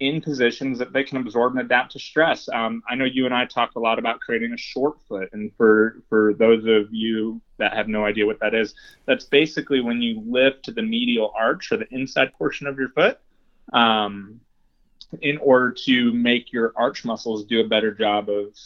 in 0.00 0.22
positions 0.22 0.78
that 0.78 0.92
they 0.92 1.04
can 1.04 1.18
absorb 1.18 1.52
and 1.52 1.60
adapt 1.60 1.92
to 1.92 1.98
stress. 1.98 2.48
Um, 2.48 2.82
I 2.88 2.94
know 2.94 3.04
you 3.04 3.26
and 3.26 3.34
I 3.34 3.44
talked 3.44 3.76
a 3.76 3.78
lot 3.78 3.98
about 3.98 4.18
creating 4.20 4.52
a 4.52 4.56
short 4.56 4.96
foot, 5.06 5.28
and 5.32 5.52
for 5.56 6.02
for 6.08 6.34
those 6.34 6.64
of 6.64 6.92
you 6.92 7.40
that 7.58 7.74
have 7.74 7.86
no 7.86 8.04
idea 8.04 8.26
what 8.26 8.40
that 8.40 8.54
is, 8.54 8.74
that's 9.06 9.24
basically 9.26 9.80
when 9.80 10.00
you 10.00 10.22
lift 10.26 10.74
the 10.74 10.82
medial 10.82 11.32
arch 11.36 11.70
or 11.70 11.76
the 11.76 11.94
inside 11.94 12.32
portion 12.32 12.66
of 12.66 12.78
your 12.78 12.88
foot, 12.88 13.20
um, 13.74 14.40
in 15.20 15.36
order 15.38 15.70
to 15.70 16.12
make 16.12 16.52
your 16.52 16.72
arch 16.76 17.04
muscles 17.04 17.44
do 17.44 17.60
a 17.60 17.68
better 17.68 17.92
job 17.92 18.28
of 18.30 18.56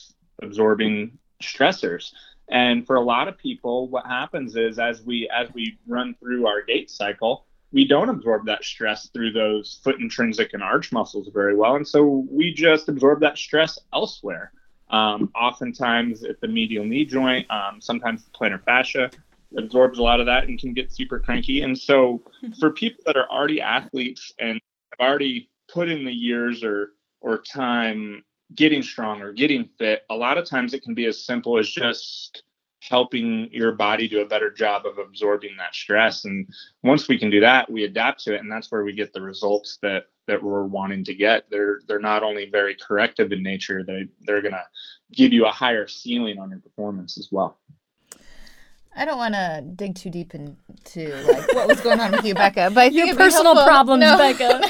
absorbing 0.41 1.19
stressors. 1.43 2.13
And 2.49 2.87
for 2.87 2.97
a 2.97 3.01
lot 3.01 3.27
of 3.27 3.39
people, 3.39 3.89
what 3.89 4.07
happens 4.07 4.55
is 4.55 4.79
as 4.79 5.03
we 5.03 5.29
as 5.35 5.53
we 5.53 5.79
run 5.87 6.15
through 6.21 6.47
our 6.47 6.63
gait 6.63 6.91
cycle, 6.91 7.47
we 7.75 7.85
don't 7.85 8.09
absorb 8.09 8.47
that 8.47 8.63
stress 8.63 9.09
through 9.09 9.33
those 9.33 9.81
foot 9.83 9.97
intrinsic 10.01 10.55
and 10.55 10.63
arch 10.63 10.93
muscles 10.93 11.29
very 11.35 11.57
well. 11.57 11.75
And 11.75 11.87
so 11.87 12.25
we 12.31 12.55
just 12.55 12.89
absorb 12.89 13.21
that 13.21 13.37
stress 13.37 13.81
elsewhere. 13.93 14.53
Um, 14.91 15.33
oftentimes 15.35 16.23
at 16.23 16.41
the 16.41 16.47
medial 16.47 16.85
knee 16.85 17.05
joint, 17.05 17.51
um, 17.51 17.81
sometimes 17.81 18.25
the 18.25 18.31
plantar 18.31 18.63
fascia 18.63 19.11
absorbs 19.57 19.99
a 19.99 20.03
lot 20.03 20.21
of 20.21 20.27
that 20.27 20.45
and 20.45 20.57
can 20.57 20.73
get 20.73 20.93
super 20.93 21.19
cranky. 21.19 21.63
And 21.63 21.77
so 21.77 22.23
for 22.61 22.71
people 22.71 23.03
that 23.07 23.17
are 23.17 23.29
already 23.29 23.61
athletes 23.61 24.33
and 24.39 24.61
have 24.97 25.05
already 25.05 25.51
put 25.69 25.89
in 25.89 26.05
the 26.05 26.13
years 26.13 26.63
or 26.63 26.93
or 27.23 27.39
time 27.39 28.23
getting 28.55 28.83
stronger, 28.83 29.33
getting 29.33 29.69
fit, 29.79 30.03
a 30.11 30.15
lot 30.15 30.39
of 30.39 30.49
times 30.49 30.75
it 30.75 30.83
can 30.85 30.95
be 30.95 31.07
as 31.07 31.25
simple 31.25 31.59
as 31.59 31.69
just 31.69 32.45
helping 32.89 33.49
your 33.53 33.73
body 33.73 34.09
do 34.09 34.21
a 34.21 34.27
better 34.27 34.51
job 34.51 34.85
of 34.87 34.99
absorbing 34.99 35.57
that 35.57 35.75
stress 35.75 36.25
and 36.25 36.47
once 36.83 37.09
we 37.09 37.19
can 37.19 37.31
do 37.31 37.41
that 37.41 37.71
we 37.71 37.85
adapt 37.85 38.23
to 38.23 38.35
it 38.35 38.41
and 38.41 38.51
that's 38.51 38.71
where 38.71 38.85
we 38.85 38.93
get 38.93 39.13
the 39.13 39.21
results 39.21 39.79
that 39.81 40.05
that 40.27 40.43
we're 40.43 40.65
wanting 40.65 41.05
to 41.05 41.15
get 41.15 41.45
they're 41.51 41.81
they're 41.87 41.99
not 41.99 42.23
only 42.23 42.49
very 42.51 42.77
corrective 42.77 43.33
in 43.33 43.43
nature 43.43 43.83
they 43.83 44.07
they're 44.23 44.43
going 44.43 44.53
to 44.53 44.65
give 45.13 45.33
you 45.33 45.47
a 45.47 45.51
higher 45.51 45.87
ceiling 45.87 46.39
on 46.39 46.51
your 46.51 46.61
performance 46.61 47.19
as 47.19 47.29
well 47.31 47.59
I 48.97 49.05
don't 49.05 49.19
want 49.19 49.35
to 49.35 49.65
dig 49.75 49.97
too 49.97 50.09
deep 50.09 50.35
into 50.35 51.17
like 51.27 51.53
what 51.53 51.67
was 51.67 51.81
going 51.81 51.99
on 51.99 52.13
with 52.13 52.25
you, 52.25 52.33
Becca. 52.33 52.71
But 52.73 52.79
I 52.79 52.91
think 52.91 53.09
your 53.09 53.17
personal 53.17 53.55
problems, 53.55 54.03
no, 54.03 54.17
Becca. 54.17 54.61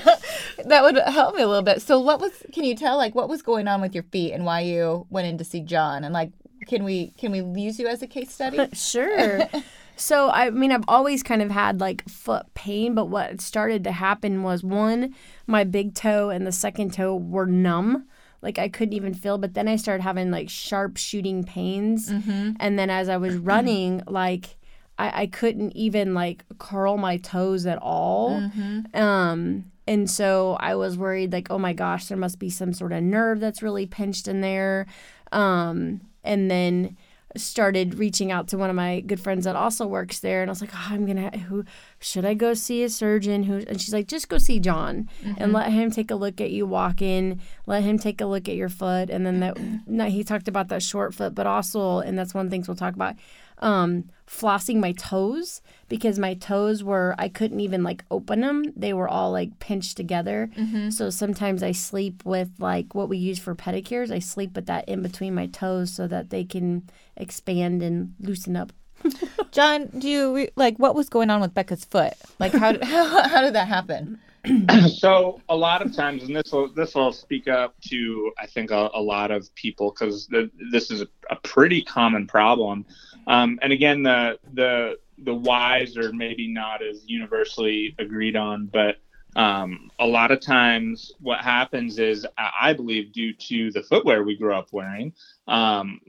that 0.64 0.82
would 0.82 0.96
help 0.96 1.34
me 1.34 1.42
a 1.42 1.46
little 1.46 1.62
bit. 1.62 1.82
So, 1.82 2.00
what 2.00 2.20
was? 2.20 2.32
Can 2.50 2.64
you 2.64 2.74
tell 2.74 2.96
like 2.96 3.14
what 3.14 3.28
was 3.28 3.42
going 3.42 3.68
on 3.68 3.82
with 3.82 3.92
your 3.94 4.04
feet 4.04 4.32
and 4.32 4.46
why 4.46 4.60
you 4.60 5.06
went 5.10 5.26
in 5.26 5.36
to 5.36 5.44
see 5.44 5.60
John 5.60 6.04
and 6.04 6.14
like 6.14 6.30
can 6.66 6.84
we 6.84 7.08
can 7.18 7.32
we 7.32 7.40
use 7.60 7.78
you 7.78 7.86
as 7.86 8.02
a 8.02 8.06
case 8.06 8.32
study? 8.32 8.68
sure. 8.72 9.48
so 9.96 10.30
I 10.30 10.50
mean 10.50 10.72
I've 10.72 10.84
always 10.88 11.22
kind 11.22 11.42
of 11.42 11.50
had 11.50 11.80
like 11.80 12.08
foot 12.08 12.46
pain, 12.54 12.94
but 12.94 13.06
what 13.06 13.40
started 13.40 13.84
to 13.84 13.92
happen 13.92 14.42
was 14.42 14.62
one, 14.62 15.14
my 15.46 15.64
big 15.64 15.94
toe 15.94 16.30
and 16.30 16.46
the 16.46 16.52
second 16.52 16.92
toe 16.92 17.16
were 17.16 17.46
numb. 17.46 18.06
Like 18.44 18.58
I 18.58 18.68
couldn't 18.68 18.92
even 18.92 19.14
feel, 19.14 19.38
but 19.38 19.54
then 19.54 19.68
I 19.68 19.76
started 19.76 20.02
having 20.02 20.30
like 20.30 20.50
sharp 20.50 20.98
shooting 20.98 21.44
pains. 21.44 22.10
Mm-hmm. 22.10 22.52
And 22.60 22.78
then 22.78 22.90
as 22.90 23.08
I 23.08 23.16
was 23.16 23.36
running, 23.38 24.02
like 24.06 24.56
I, 24.98 25.22
I 25.22 25.26
couldn't 25.26 25.74
even 25.74 26.14
like 26.14 26.44
curl 26.58 26.96
my 26.98 27.16
toes 27.16 27.66
at 27.66 27.78
all. 27.78 28.40
Mm-hmm. 28.40 28.96
Um 29.00 29.72
and 29.86 30.10
so 30.10 30.56
I 30.60 30.74
was 30.76 30.96
worried 30.96 31.32
like, 31.32 31.50
oh 31.50 31.58
my 31.58 31.72
gosh, 31.72 32.06
there 32.06 32.16
must 32.16 32.38
be 32.38 32.50
some 32.50 32.72
sort 32.72 32.92
of 32.92 33.02
nerve 33.02 33.40
that's 33.40 33.62
really 33.62 33.86
pinched 33.86 34.28
in 34.28 34.40
there. 34.40 34.86
Um 35.32 36.02
and 36.24 36.50
then 36.50 36.96
started 37.36 37.94
reaching 37.94 38.30
out 38.30 38.46
to 38.48 38.56
one 38.56 38.70
of 38.70 38.76
my 38.76 39.00
good 39.00 39.18
friends 39.18 39.44
that 39.44 39.56
also 39.56 39.86
works 39.86 40.20
there. 40.20 40.40
And 40.40 40.50
I 40.50 40.52
was 40.52 40.60
like, 40.60 40.70
oh, 40.72 40.86
I'm 40.90 41.04
going 41.04 41.30
to 41.30 41.38
who 41.38 41.64
should 41.98 42.24
I 42.24 42.34
go 42.34 42.54
see 42.54 42.84
a 42.84 42.88
surgeon? 42.88 43.44
Who 43.44 43.56
and 43.66 43.80
she's 43.80 43.92
like, 43.92 44.06
just 44.06 44.28
go 44.28 44.38
see 44.38 44.60
John 44.60 45.08
mm-hmm. 45.22 45.42
and 45.42 45.52
let 45.52 45.72
him 45.72 45.90
take 45.90 46.10
a 46.10 46.14
look 46.14 46.40
at 46.40 46.50
you 46.50 46.66
walking, 46.66 47.40
let 47.66 47.82
him 47.82 47.98
take 47.98 48.20
a 48.20 48.26
look 48.26 48.48
at 48.48 48.54
your 48.54 48.68
foot. 48.68 49.10
And 49.10 49.26
then 49.26 49.40
that 49.40 49.58
no, 49.86 50.04
he 50.06 50.22
talked 50.22 50.48
about 50.48 50.68
that 50.68 50.82
short 50.82 51.14
foot 51.14 51.34
but 51.34 51.46
also 51.46 51.98
and 51.98 52.18
that's 52.18 52.34
one 52.34 52.46
of 52.46 52.50
the 52.50 52.54
things 52.54 52.68
we'll 52.68 52.76
talk 52.76 52.94
about 52.94 53.16
um, 53.64 54.10
flossing 54.28 54.76
my 54.76 54.92
toes 54.92 55.62
because 55.88 56.18
my 56.18 56.34
toes 56.34 56.84
were 56.84 57.14
I 57.18 57.28
couldn't 57.28 57.60
even 57.60 57.82
like 57.82 58.04
open 58.10 58.42
them. 58.42 58.72
They 58.76 58.92
were 58.92 59.08
all 59.08 59.32
like 59.32 59.58
pinched 59.58 59.96
together. 59.96 60.50
Mm-hmm. 60.56 60.90
So 60.90 61.10
sometimes 61.10 61.62
I 61.62 61.72
sleep 61.72 62.22
with 62.24 62.50
like 62.58 62.94
what 62.94 63.08
we 63.08 63.16
use 63.16 63.38
for 63.38 63.54
pedicures. 63.54 64.12
I 64.12 64.18
sleep 64.18 64.54
with 64.54 64.66
that 64.66 64.88
in 64.88 65.02
between 65.02 65.34
my 65.34 65.46
toes 65.46 65.90
so 65.92 66.06
that 66.06 66.30
they 66.30 66.44
can 66.44 66.88
expand 67.16 67.82
and 67.82 68.14
loosen 68.20 68.54
up. 68.54 68.72
John, 69.50 69.86
do 69.98 70.08
you 70.08 70.48
like 70.56 70.76
what 70.78 70.94
was 70.94 71.08
going 71.08 71.30
on 71.30 71.40
with 71.40 71.54
Becca's 71.54 71.84
foot? 71.84 72.12
Like 72.38 72.52
how 72.52 72.72
did, 72.72 72.84
how, 72.84 73.28
how 73.28 73.40
did 73.40 73.54
that 73.54 73.68
happen? 73.68 74.20
so 74.88 75.40
a 75.48 75.56
lot 75.56 75.80
of 75.80 75.94
times, 75.94 76.24
and 76.24 76.36
this 76.36 76.52
will 76.52 76.68
this 76.68 76.94
will 76.94 77.12
speak 77.12 77.48
up 77.48 77.74
to 77.88 78.32
I 78.38 78.46
think 78.46 78.70
a, 78.70 78.90
a 78.94 79.00
lot 79.00 79.30
of 79.30 79.54
people 79.54 79.90
because 79.90 80.28
this 80.70 80.90
is 80.90 81.02
a, 81.02 81.06
a, 81.30 81.36
pretty 81.36 81.82
common 81.82 82.26
problem. 82.26 82.84
Um, 83.26 83.58
and 83.62 83.72
again, 83.72 84.02
the 84.02 84.38
the 84.52 84.98
the 85.18 85.34
whys 85.34 85.96
are 85.96 86.12
maybe 86.12 86.48
not 86.48 86.82
as 86.82 87.02
universally 87.06 87.94
agreed 87.98 88.36
on, 88.36 88.66
but 88.66 88.96
um, 89.36 89.90
a 89.98 90.06
lot 90.06 90.30
of 90.30 90.40
times 90.40 91.12
what 91.20 91.40
happens 91.40 91.98
is 91.98 92.26
I 92.38 92.72
believe 92.72 93.12
due 93.12 93.32
to 93.32 93.70
the 93.72 93.82
footwear 93.82 94.22
we 94.22 94.36
grew 94.36 94.54
up 94.54 94.68
wearing, 94.72 95.12
um, 95.48 96.00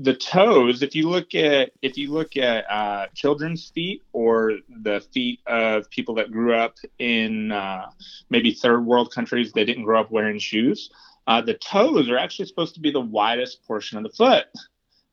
the 0.00 0.14
toes. 0.14 0.82
If 0.82 0.94
you 0.94 1.08
look 1.08 1.34
at 1.34 1.72
if 1.82 1.96
you 1.96 2.12
look 2.12 2.36
at 2.36 2.70
uh, 2.70 3.06
children's 3.14 3.70
feet 3.70 4.02
or 4.12 4.58
the 4.82 5.00
feet 5.12 5.40
of 5.46 5.90
people 5.90 6.14
that 6.16 6.30
grew 6.30 6.54
up 6.54 6.76
in 6.98 7.50
uh, 7.50 7.90
maybe 8.30 8.52
third 8.52 8.86
world 8.86 9.12
countries, 9.12 9.52
they 9.52 9.64
didn't 9.64 9.84
grow 9.84 10.00
up 10.00 10.10
wearing 10.10 10.38
shoes. 10.38 10.90
Uh, 11.26 11.40
the 11.40 11.54
toes 11.54 12.08
are 12.08 12.18
actually 12.18 12.46
supposed 12.46 12.74
to 12.74 12.80
be 12.80 12.90
the 12.90 13.00
widest 13.00 13.66
portion 13.66 13.98
of 13.98 14.04
the 14.04 14.10
foot. 14.10 14.44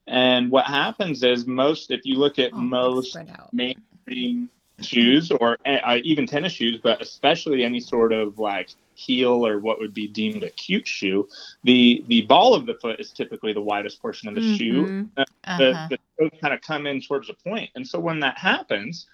And 0.08 0.52
what 0.52 0.66
happens 0.66 1.24
is 1.24 1.48
most, 1.48 1.90
if 1.90 2.02
you 2.04 2.16
look 2.16 2.38
at 2.38 2.52
oh, 2.54 2.58
most 2.58 3.16
mainstream 3.54 4.50
shoes 4.82 5.32
or 5.32 5.58
uh, 5.66 5.98
even 6.04 6.26
tennis 6.26 6.54
shoes, 6.54 6.80
but 6.82 7.02
especially 7.02 7.64
any 7.64 7.80
sort 7.80 8.14
of 8.14 8.40
like 8.40 8.70
heel 8.96 9.46
or 9.46 9.60
what 9.60 9.80
would 9.80 9.94
be 9.94 10.08
deemed 10.08 10.44
a 10.44 10.50
cute 10.50 10.88
shoe, 10.88 11.28
the 11.64 12.04
the 12.08 12.22
ball 12.24 12.54
of 12.54 12.66
the 12.66 12.76
foot 12.76 13.00
is 13.00 13.12
typically 13.12 13.54
the 13.54 13.62
widest 13.62 14.02
portion 14.02 14.28
of 14.30 14.36
the 14.36 14.42
Mhm. 14.42 14.58
shoe. 14.58 15.10
Uh, 15.18 15.24
Uh-huh. 15.46 15.88
The, 15.90 15.98
the 15.98 16.30
toes 16.30 16.40
kind 16.42 16.54
of 16.54 16.62
come 16.62 16.88
in 16.88 17.02
towards 17.02 17.30
a 17.30 17.34
point, 17.34 17.70
and 17.76 17.88
so 17.88 18.00
when 18.00 18.20
that 18.22 18.38
happens, 18.38 19.08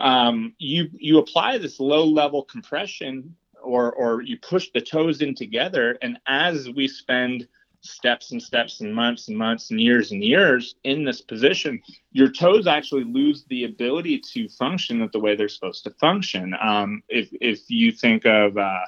um, 0.00 0.54
you 0.58 0.90
you 0.92 1.18
apply 1.18 1.58
this 1.58 1.80
low 1.80 2.04
level 2.04 2.42
compression, 2.42 3.34
or 3.62 3.92
or 3.92 4.22
you 4.22 4.38
push 4.38 4.68
the 4.74 4.80
toes 4.80 5.22
in 5.22 5.34
together, 5.34 5.98
and 6.02 6.18
as 6.26 6.68
we 6.70 6.86
spend 6.88 7.48
steps 7.80 8.32
and 8.32 8.42
steps 8.42 8.80
and 8.80 8.94
months 8.94 9.28
and 9.28 9.36
months 9.36 9.70
and 9.70 9.80
years 9.80 10.12
and 10.12 10.22
years 10.22 10.74
in 10.84 11.04
this 11.04 11.20
position, 11.20 11.80
your 12.12 12.30
toes 12.30 12.66
actually 12.66 13.04
lose 13.04 13.44
the 13.48 13.64
ability 13.64 14.18
to 14.18 14.48
function 14.48 15.00
at 15.02 15.12
the 15.12 15.20
way 15.20 15.36
they're 15.36 15.48
supposed 15.48 15.84
to 15.84 15.90
function. 15.92 16.54
Um, 16.60 17.02
if, 17.08 17.28
if 17.40 17.70
you 17.70 17.92
think 17.92 18.26
of 18.26 18.56
uh, 18.56 18.80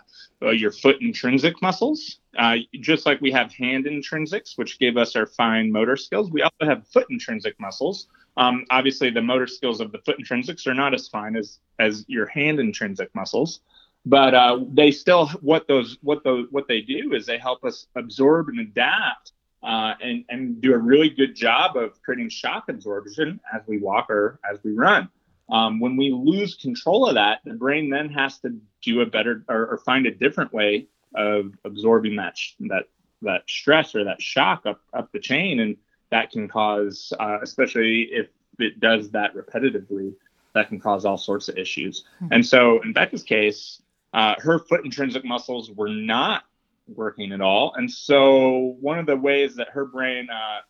uh, 0.43 0.51
your 0.51 0.73
foot 0.73 0.97
intrinsic 1.01 1.61
muscles, 1.63 2.19
uh, 2.39 2.57
just 2.81 3.07
like 3.07 3.21
we 3.21 3.31
have 3.33 3.53
hand 3.53 3.87
intrinsics, 3.87 4.57
which 4.57 4.79
give 4.79 4.97
us 4.97 5.17
our 5.17 5.27
fine 5.27 5.71
motor 5.71 5.97
skills, 5.97 6.31
we 6.31 6.43
also 6.43 6.65
have 6.65 6.87
foot 6.89 7.07
intrinsic 7.11 7.59
muscles. 7.61 8.09
Um, 8.37 8.65
obviously, 8.71 9.11
the 9.11 9.23
motor 9.23 9.47
skills 9.47 9.81
of 9.81 9.93
the 9.93 9.99
foot 9.99 10.19
intrinsics 10.19 10.67
are 10.67 10.75
not 10.75 10.95
as 10.95 11.09
fine 11.09 11.37
as 11.37 11.59
as 11.79 12.05
your 12.09 12.27
hand 12.27 12.61
intrinsic 12.61 13.13
muscles 13.15 13.61
but 14.07 14.35
uh, 14.35 14.61
they 14.73 14.91
still 14.91 15.29
what 15.41 15.69
those 15.69 15.99
what 16.03 16.25
those 16.25 16.47
what 16.51 16.67
they 16.69 16.81
do 16.81 17.13
is 17.13 17.27
they 17.27 17.39
help 17.39 17.65
us 17.65 17.87
absorb 17.97 18.49
and 18.49 18.61
adapt 18.61 19.33
uh, 19.63 19.95
and 20.01 20.25
and 20.29 20.61
do 20.61 20.73
a 20.75 20.79
really 20.79 21.11
good 21.11 21.35
job 21.35 21.77
of 21.77 22.01
creating 22.03 22.29
shock 22.29 22.69
absorption 22.69 23.41
as 23.53 23.63
we 23.67 23.79
walk 23.79 24.09
or 24.11 24.41
as 24.51 24.59
we 24.65 24.73
run. 24.73 25.09
Um, 25.51 25.81
when 25.81 25.97
we 25.97 26.13
lose 26.13 26.55
control 26.55 27.09
of 27.09 27.15
that, 27.17 27.41
the 27.45 27.55
brain 27.55 27.91
then 27.91 28.09
has 28.11 28.39
to 28.39 28.57
do 28.83 29.01
a 29.01 29.07
better 29.07 29.45
or, 29.49 29.67
or 29.67 29.79
find 29.79 30.07
a 30.07 30.11
different 30.11 30.53
way 30.53 30.87
of 31.15 31.53
absorbing 31.65 32.17
that 32.17 32.39
sh- 32.39 32.55
that 32.61 32.85
that 33.23 33.43
stress 33.49 33.95
or 33.95 34.05
that 34.05 34.23
shock 34.23 34.65
up 34.65 34.81
up 34.95 35.13
the 35.13 35.19
chain, 35.19 35.61
and 35.61 35.77
that 36.11 36.31
can 36.31 36.49
cause, 36.49 37.13
uh, 37.21 37.39
especially 37.43 38.09
if 38.13 38.29
it 38.59 38.81
does 38.81 39.11
that 39.11 39.35
repetitively, 39.35 40.15
that 40.55 40.69
can 40.69 40.81
cause 40.81 41.05
all 41.05 41.19
sorts 41.19 41.49
of 41.49 41.59
issues. 41.59 42.05
And 42.31 42.45
so, 42.45 42.81
in 42.83 42.93
Becca's 42.93 43.23
case, 43.23 43.83
uh, 44.13 44.35
her 44.39 44.59
foot 44.59 44.85
intrinsic 44.85 45.25
muscles 45.25 45.71
were 45.71 45.89
not 45.89 46.45
working 46.89 47.33
at 47.33 47.41
all. 47.41 47.75
And 47.77 47.91
so, 47.91 48.77
one 48.81 48.99
of 48.99 49.07
the 49.07 49.17
ways 49.17 49.57
that 49.57 49.69
her 49.71 49.85
brain 49.85 50.29
uh, 50.31 50.61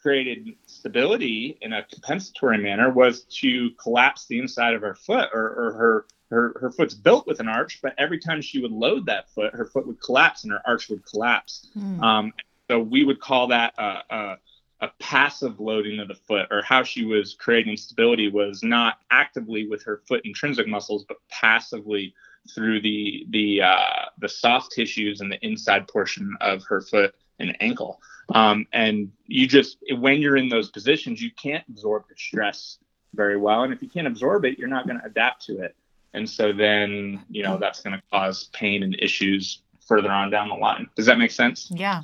created 0.00 0.54
stability 0.66 1.58
in 1.60 1.72
a 1.72 1.84
compensatory 1.84 2.58
manner 2.58 2.90
was 2.90 3.22
to 3.24 3.70
collapse 3.72 4.26
the 4.26 4.38
inside 4.38 4.74
of 4.74 4.82
her 4.82 4.94
foot, 4.94 5.28
or, 5.34 5.42
or 5.42 5.72
her, 5.72 6.06
her 6.30 6.58
her 6.60 6.70
foot's 6.70 6.94
built 6.94 7.26
with 7.26 7.40
an 7.40 7.48
arch, 7.48 7.80
but 7.82 7.94
every 7.98 8.18
time 8.18 8.40
she 8.40 8.60
would 8.60 8.72
load 8.72 9.06
that 9.06 9.28
foot, 9.30 9.52
her 9.52 9.66
foot 9.66 9.86
would 9.86 10.00
collapse 10.00 10.44
and 10.44 10.52
her 10.52 10.62
arch 10.64 10.88
would 10.88 11.04
collapse. 11.04 11.68
Hmm. 11.74 12.02
Um, 12.02 12.32
so 12.68 12.80
we 12.80 13.04
would 13.04 13.20
call 13.20 13.48
that 13.48 13.74
a, 13.78 14.02
a, 14.10 14.36
a 14.80 14.88
passive 14.98 15.60
loading 15.60 16.00
of 16.00 16.08
the 16.08 16.14
foot, 16.14 16.46
or 16.50 16.62
how 16.62 16.82
she 16.82 17.04
was 17.04 17.34
creating 17.34 17.76
stability 17.76 18.28
was 18.28 18.62
not 18.62 18.98
actively 19.10 19.68
with 19.68 19.82
her 19.84 20.02
foot 20.06 20.22
intrinsic 20.24 20.66
muscles, 20.66 21.04
but 21.06 21.16
passively 21.30 22.14
through 22.54 22.80
the 22.80 23.26
the 23.30 23.62
uh, 23.62 24.04
the 24.18 24.28
soft 24.28 24.72
tissues 24.72 25.20
and 25.20 25.30
the 25.30 25.44
inside 25.44 25.88
portion 25.88 26.36
of 26.40 26.62
her 26.64 26.80
foot 26.80 27.14
and 27.38 27.56
ankle. 27.60 28.00
Um, 28.34 28.66
and 28.72 29.12
you 29.26 29.46
just 29.46 29.78
when 29.98 30.20
you're 30.20 30.36
in 30.36 30.48
those 30.48 30.70
positions, 30.70 31.22
you 31.22 31.30
can't 31.30 31.64
absorb 31.68 32.04
the 32.08 32.14
stress 32.16 32.78
very 33.14 33.36
well, 33.36 33.62
and 33.62 33.72
if 33.72 33.82
you 33.82 33.88
can't 33.88 34.06
absorb 34.06 34.44
it, 34.44 34.58
you're 34.58 34.68
not 34.68 34.86
going 34.86 35.00
to 35.00 35.06
adapt 35.06 35.44
to 35.46 35.60
it. 35.60 35.76
And 36.12 36.28
so 36.28 36.52
then 36.52 37.24
you 37.30 37.42
know 37.42 37.56
that's 37.58 37.82
going 37.82 37.96
to 37.96 38.02
cause 38.10 38.50
pain 38.52 38.82
and 38.82 38.96
issues 39.00 39.62
further 39.86 40.10
on 40.10 40.30
down 40.30 40.48
the 40.48 40.54
line. 40.54 40.88
Does 40.96 41.06
that 41.06 41.18
make 41.18 41.30
sense? 41.30 41.70
Yeah. 41.74 42.02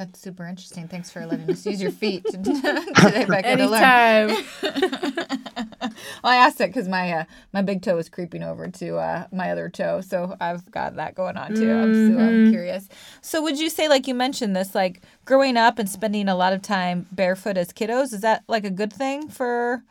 That's 0.00 0.18
super 0.18 0.46
interesting. 0.46 0.88
Thanks 0.88 1.10
for 1.10 1.26
letting 1.26 1.50
us 1.50 1.66
use 1.66 1.82
your 1.82 1.90
feet 1.90 2.26
today, 2.30 2.46
Becca, 3.28 3.58
to 3.58 3.68
learn. 3.68 3.82
Anytime. 3.82 4.28
well, 4.62 6.32
I 6.32 6.36
asked 6.36 6.58
it 6.62 6.68
because 6.68 6.88
my 6.88 7.12
uh, 7.12 7.24
my 7.52 7.60
big 7.60 7.82
toe 7.82 7.98
is 7.98 8.08
creeping 8.08 8.42
over 8.42 8.66
to 8.68 8.96
uh, 8.96 9.26
my 9.30 9.50
other 9.50 9.68
toe, 9.68 10.00
so 10.00 10.36
I've 10.40 10.70
got 10.70 10.96
that 10.96 11.14
going 11.14 11.36
on 11.36 11.52
too. 11.52 11.70
I'm 11.70 11.92
so 11.92 12.18
I'm 12.18 12.46
Mhm. 12.46 12.48
curious. 12.48 12.88
So, 13.20 13.42
would 13.42 13.58
you 13.60 13.68
say, 13.68 13.88
like 13.88 14.08
you 14.08 14.14
mentioned 14.14 14.56
this, 14.56 14.74
like 14.74 15.02
growing 15.26 15.58
up 15.58 15.78
and 15.78 15.86
spending 15.86 16.30
a 16.30 16.34
lot 16.34 16.54
of 16.54 16.62
time 16.62 17.06
barefoot 17.12 17.58
as 17.58 17.70
kiddos, 17.70 18.14
is 18.14 18.22
that 18.22 18.42
like 18.48 18.64
a 18.64 18.70
good 18.70 18.94
thing 18.94 19.28
for, 19.28 19.82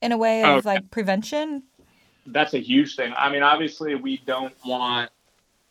in 0.00 0.12
a 0.12 0.16
way 0.16 0.44
of 0.44 0.64
Oh, 0.64 0.68
like 0.68 0.92
prevention? 0.92 1.64
that's 2.26 2.54
a 2.54 2.60
huge 2.60 2.94
thing. 2.94 3.12
I 3.16 3.30
mean, 3.30 3.42
obviously, 3.42 3.96
we 3.96 4.18
don't 4.18 4.54
want 4.64 5.10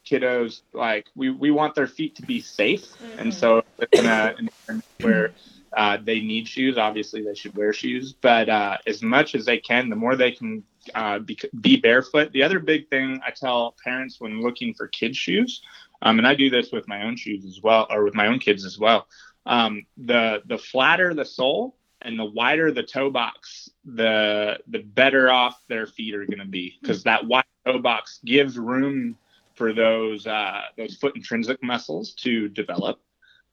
kiddos 0.05 0.61
like 0.73 1.07
we, 1.15 1.29
we 1.29 1.51
want 1.51 1.75
their 1.75 1.87
feet 1.87 2.15
to 2.15 2.21
be 2.21 2.41
safe, 2.41 2.93
and 3.17 3.33
so 3.33 3.63
in 3.91 4.05
a 4.05 4.35
environment 4.37 4.85
where 5.01 5.31
uh, 5.75 5.97
they 6.01 6.19
need 6.19 6.47
shoes, 6.47 6.77
obviously 6.77 7.23
they 7.23 7.33
should 7.33 7.55
wear 7.55 7.73
shoes. 7.73 8.13
But 8.13 8.49
uh, 8.49 8.77
as 8.85 9.01
much 9.01 9.35
as 9.35 9.45
they 9.45 9.57
can, 9.57 9.89
the 9.89 9.95
more 9.95 10.15
they 10.15 10.31
can 10.31 10.63
uh, 10.93 11.19
be, 11.19 11.37
be 11.59 11.77
barefoot. 11.77 12.31
The 12.31 12.43
other 12.43 12.59
big 12.59 12.89
thing 12.89 13.21
I 13.25 13.31
tell 13.31 13.75
parents 13.83 14.19
when 14.19 14.41
looking 14.41 14.73
for 14.73 14.87
kids 14.87 15.17
shoes, 15.17 15.61
um, 16.01 16.19
and 16.19 16.27
I 16.27 16.35
do 16.35 16.49
this 16.49 16.71
with 16.71 16.87
my 16.87 17.03
own 17.03 17.15
shoes 17.15 17.45
as 17.45 17.61
well, 17.61 17.87
or 17.89 18.03
with 18.03 18.13
my 18.13 18.27
own 18.27 18.39
kids 18.39 18.65
as 18.65 18.77
well. 18.77 19.07
Um, 19.45 19.85
the 19.97 20.41
the 20.45 20.57
flatter 20.57 21.13
the 21.13 21.25
sole 21.25 21.75
and 22.01 22.19
the 22.19 22.25
wider 22.25 22.71
the 22.71 22.83
toe 22.83 23.09
box, 23.09 23.69
the 23.85 24.59
the 24.67 24.79
better 24.79 25.31
off 25.31 25.59
their 25.67 25.87
feet 25.87 26.15
are 26.15 26.25
going 26.25 26.39
to 26.39 26.45
be 26.45 26.77
because 26.81 27.03
that 27.03 27.25
wide 27.25 27.43
toe 27.65 27.79
box 27.79 28.19
gives 28.23 28.57
room 28.57 29.17
for 29.55 29.73
those 29.73 30.25
uh, 30.27 30.61
those 30.77 30.95
foot 30.97 31.15
intrinsic 31.15 31.61
muscles 31.63 32.13
to 32.13 32.47
develop, 32.49 32.99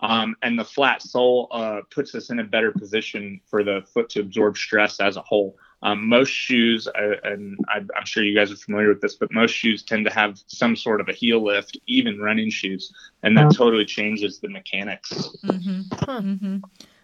um, 0.01 0.35
and 0.43 0.59
the 0.59 0.65
flat 0.65 1.03
sole 1.03 1.49
uh, 1.51 1.81
puts 1.91 2.15
us 2.15 2.31
in 2.31 2.39
a 2.41 2.45
better 2.45 2.73
position 2.73 3.41
for 3.47 3.63
the 3.65 3.83
foot 3.93 4.09
to 4.11 4.21
absorb 4.21 4.57
stress 4.57 5.01
as 5.01 5.17
a 5.17 5.23
whole. 5.23 5.57
Um, 5.83 6.07
most 6.09 6.29
shoes, 6.29 6.87
uh, 6.89 7.15
and 7.25 7.57
I, 7.69 7.79
I'm 7.97 8.05
sure 8.05 8.23
you 8.23 8.35
guys 8.35 8.53
are 8.53 8.57
familiar 8.57 8.89
with 8.91 9.01
this, 9.01 9.15
but 9.15 9.33
most 9.33 9.53
shoes 9.53 9.83
tend 9.83 10.05
to 10.07 10.13
have 10.13 10.39
some 10.47 10.77
sort 10.77 11.01
of 11.01 11.09
a 11.09 11.13
heel 11.15 11.43
lift, 11.43 11.79
even 11.87 12.19
running 12.21 12.51
shoes, 12.51 12.93
and 13.23 13.37
that 13.39 13.55
totally 13.55 13.87
changes 13.87 14.41
the 14.41 14.49
mechanics. 14.51 15.11
Mm-hmm. 15.43 15.81
Huh. 15.93 16.21
Mm-hmm. 16.21 16.57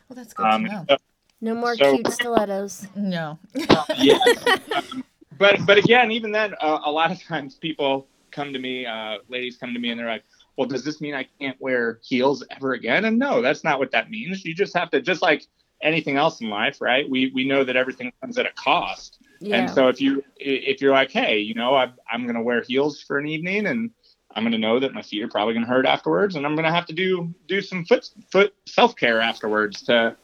Well, 0.09 0.15
that's 0.17 0.35
good 0.35 0.45
Um, 0.47 0.65
to 0.65 0.71
know. 0.71 0.85
so- 0.91 0.97
No 1.41 1.55
more 1.55 1.75
So- 1.75 1.95
cute 1.95 2.09
stilettos. 2.13 2.87
No. 2.95 3.39
yeah. 3.97 4.19
Um, 4.75 5.05
but 5.39 5.67
but 5.67 5.77
again, 5.79 6.11
even 6.13 6.33
then, 6.33 6.55
uh, 6.61 6.79
a 6.85 6.91
lot 6.91 7.11
of 7.11 7.23
times 7.23 7.55
people 7.57 8.07
come 8.37 8.53
to 8.53 8.59
me, 8.61 8.87
uh, 8.87 9.19
ladies 9.29 9.57
come 9.57 9.75
to 9.75 9.81
me, 9.81 9.91
and 9.91 9.99
they're 9.99 10.07
like, 10.07 10.25
"Well, 10.57 10.69
does 10.69 10.85
this 10.85 11.01
mean 11.01 11.15
I 11.15 11.27
can't 11.41 11.61
wear 11.61 11.99
heels 12.05 12.45
ever 12.51 12.75
again?" 12.75 13.07
And 13.07 13.19
no, 13.19 13.43
that's 13.43 13.65
not 13.65 13.79
what 13.81 13.91
that 13.93 14.11
means. 14.11 14.45
You 14.45 14.55
just 14.55 14.77
have 14.77 14.91
to, 14.91 15.01
just 15.01 15.23
like 15.23 15.45
anything 15.83 16.17
else 16.17 16.41
in 16.41 16.49
life, 16.51 16.81
right? 16.81 17.09
We 17.11 17.33
we 17.35 17.45
know 17.49 17.65
that 17.65 17.75
everything 17.77 18.13
comes 18.21 18.39
at 18.39 18.47
a 18.47 18.53
cost, 18.53 19.19
Yeah. 19.41 19.57
and 19.57 19.71
so 19.71 19.89
if 19.89 20.01
you 20.01 20.23
if 20.37 20.81
you're 20.81 20.93
like, 20.93 21.11
hey, 21.11 21.39
you 21.39 21.55
know, 21.55 21.75
I'm 21.75 21.95
I'm 22.13 22.27
gonna 22.27 22.43
wear 22.43 22.63
heels 22.63 23.03
for 23.03 23.19
an 23.19 23.27
evening, 23.27 23.67
and 23.67 23.91
I'm 24.35 24.45
gonna 24.45 24.59
know 24.59 24.79
that 24.79 24.93
my 24.95 25.03
feet 25.03 25.23
are 25.25 25.29
probably 25.29 25.55
gonna 25.55 25.67
hurt 25.67 25.87
afterwards, 25.87 26.37
and 26.37 26.47
I'm 26.47 26.55
gonna 26.55 26.73
have 26.73 26.87
to 26.87 26.93
do 26.93 27.35
do 27.49 27.61
some 27.61 27.85
foot 27.85 28.09
foot 28.31 28.55
self 28.69 28.95
care 28.95 29.21
afterwards 29.21 29.83
to 29.85 30.17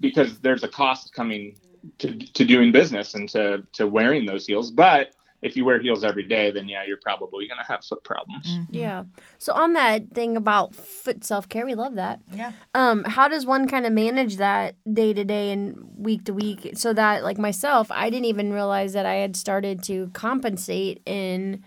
because 0.00 0.38
there's 0.40 0.64
a 0.64 0.68
cost 0.68 1.12
coming 1.14 1.56
to, 1.98 2.16
to 2.18 2.44
doing 2.44 2.72
business 2.72 3.14
and 3.14 3.28
to, 3.30 3.62
to 3.72 3.86
wearing 3.86 4.26
those 4.26 4.46
heels. 4.46 4.70
But 4.70 5.14
if 5.44 5.56
you 5.56 5.64
wear 5.66 5.78
heels 5.78 6.02
every 6.04 6.22
day, 6.22 6.50
then 6.50 6.66
yeah, 6.68 6.84
you're 6.86 6.96
probably 6.96 7.46
going 7.46 7.60
to 7.60 7.66
have 7.70 7.84
foot 7.84 8.02
problems. 8.02 8.46
Mhm. 8.46 8.66
yeah. 8.70 9.04
So 9.38 9.52
on 9.52 9.74
that 9.74 10.10
thing 10.14 10.38
about 10.38 10.74
foot 10.74 11.22
self 11.22 11.48
care, 11.50 11.66
we 11.66 11.74
love 11.74 11.96
that. 11.96 12.20
Yeah. 12.32 12.52
Um, 12.74 13.04
how 13.04 13.28
does 13.28 13.44
one 13.44 13.68
kind 13.68 13.84
of 13.84 13.92
manage 13.92 14.38
that 14.38 14.74
day 14.90 15.12
to 15.12 15.22
day 15.22 15.52
and 15.52 15.86
week 15.98 16.24
to 16.24 16.32
week 16.32 16.72
so 16.76 16.94
that 16.94 17.22
like 17.22 17.36
myself, 17.36 17.90
I 17.90 18.08
didn't 18.08 18.24
even 18.24 18.54
realize 18.54 18.94
that 18.94 19.04
I 19.04 19.16
had 19.16 19.36
started 19.36 19.82
to 19.84 20.08
compensate 20.14 21.02
and 21.06 21.62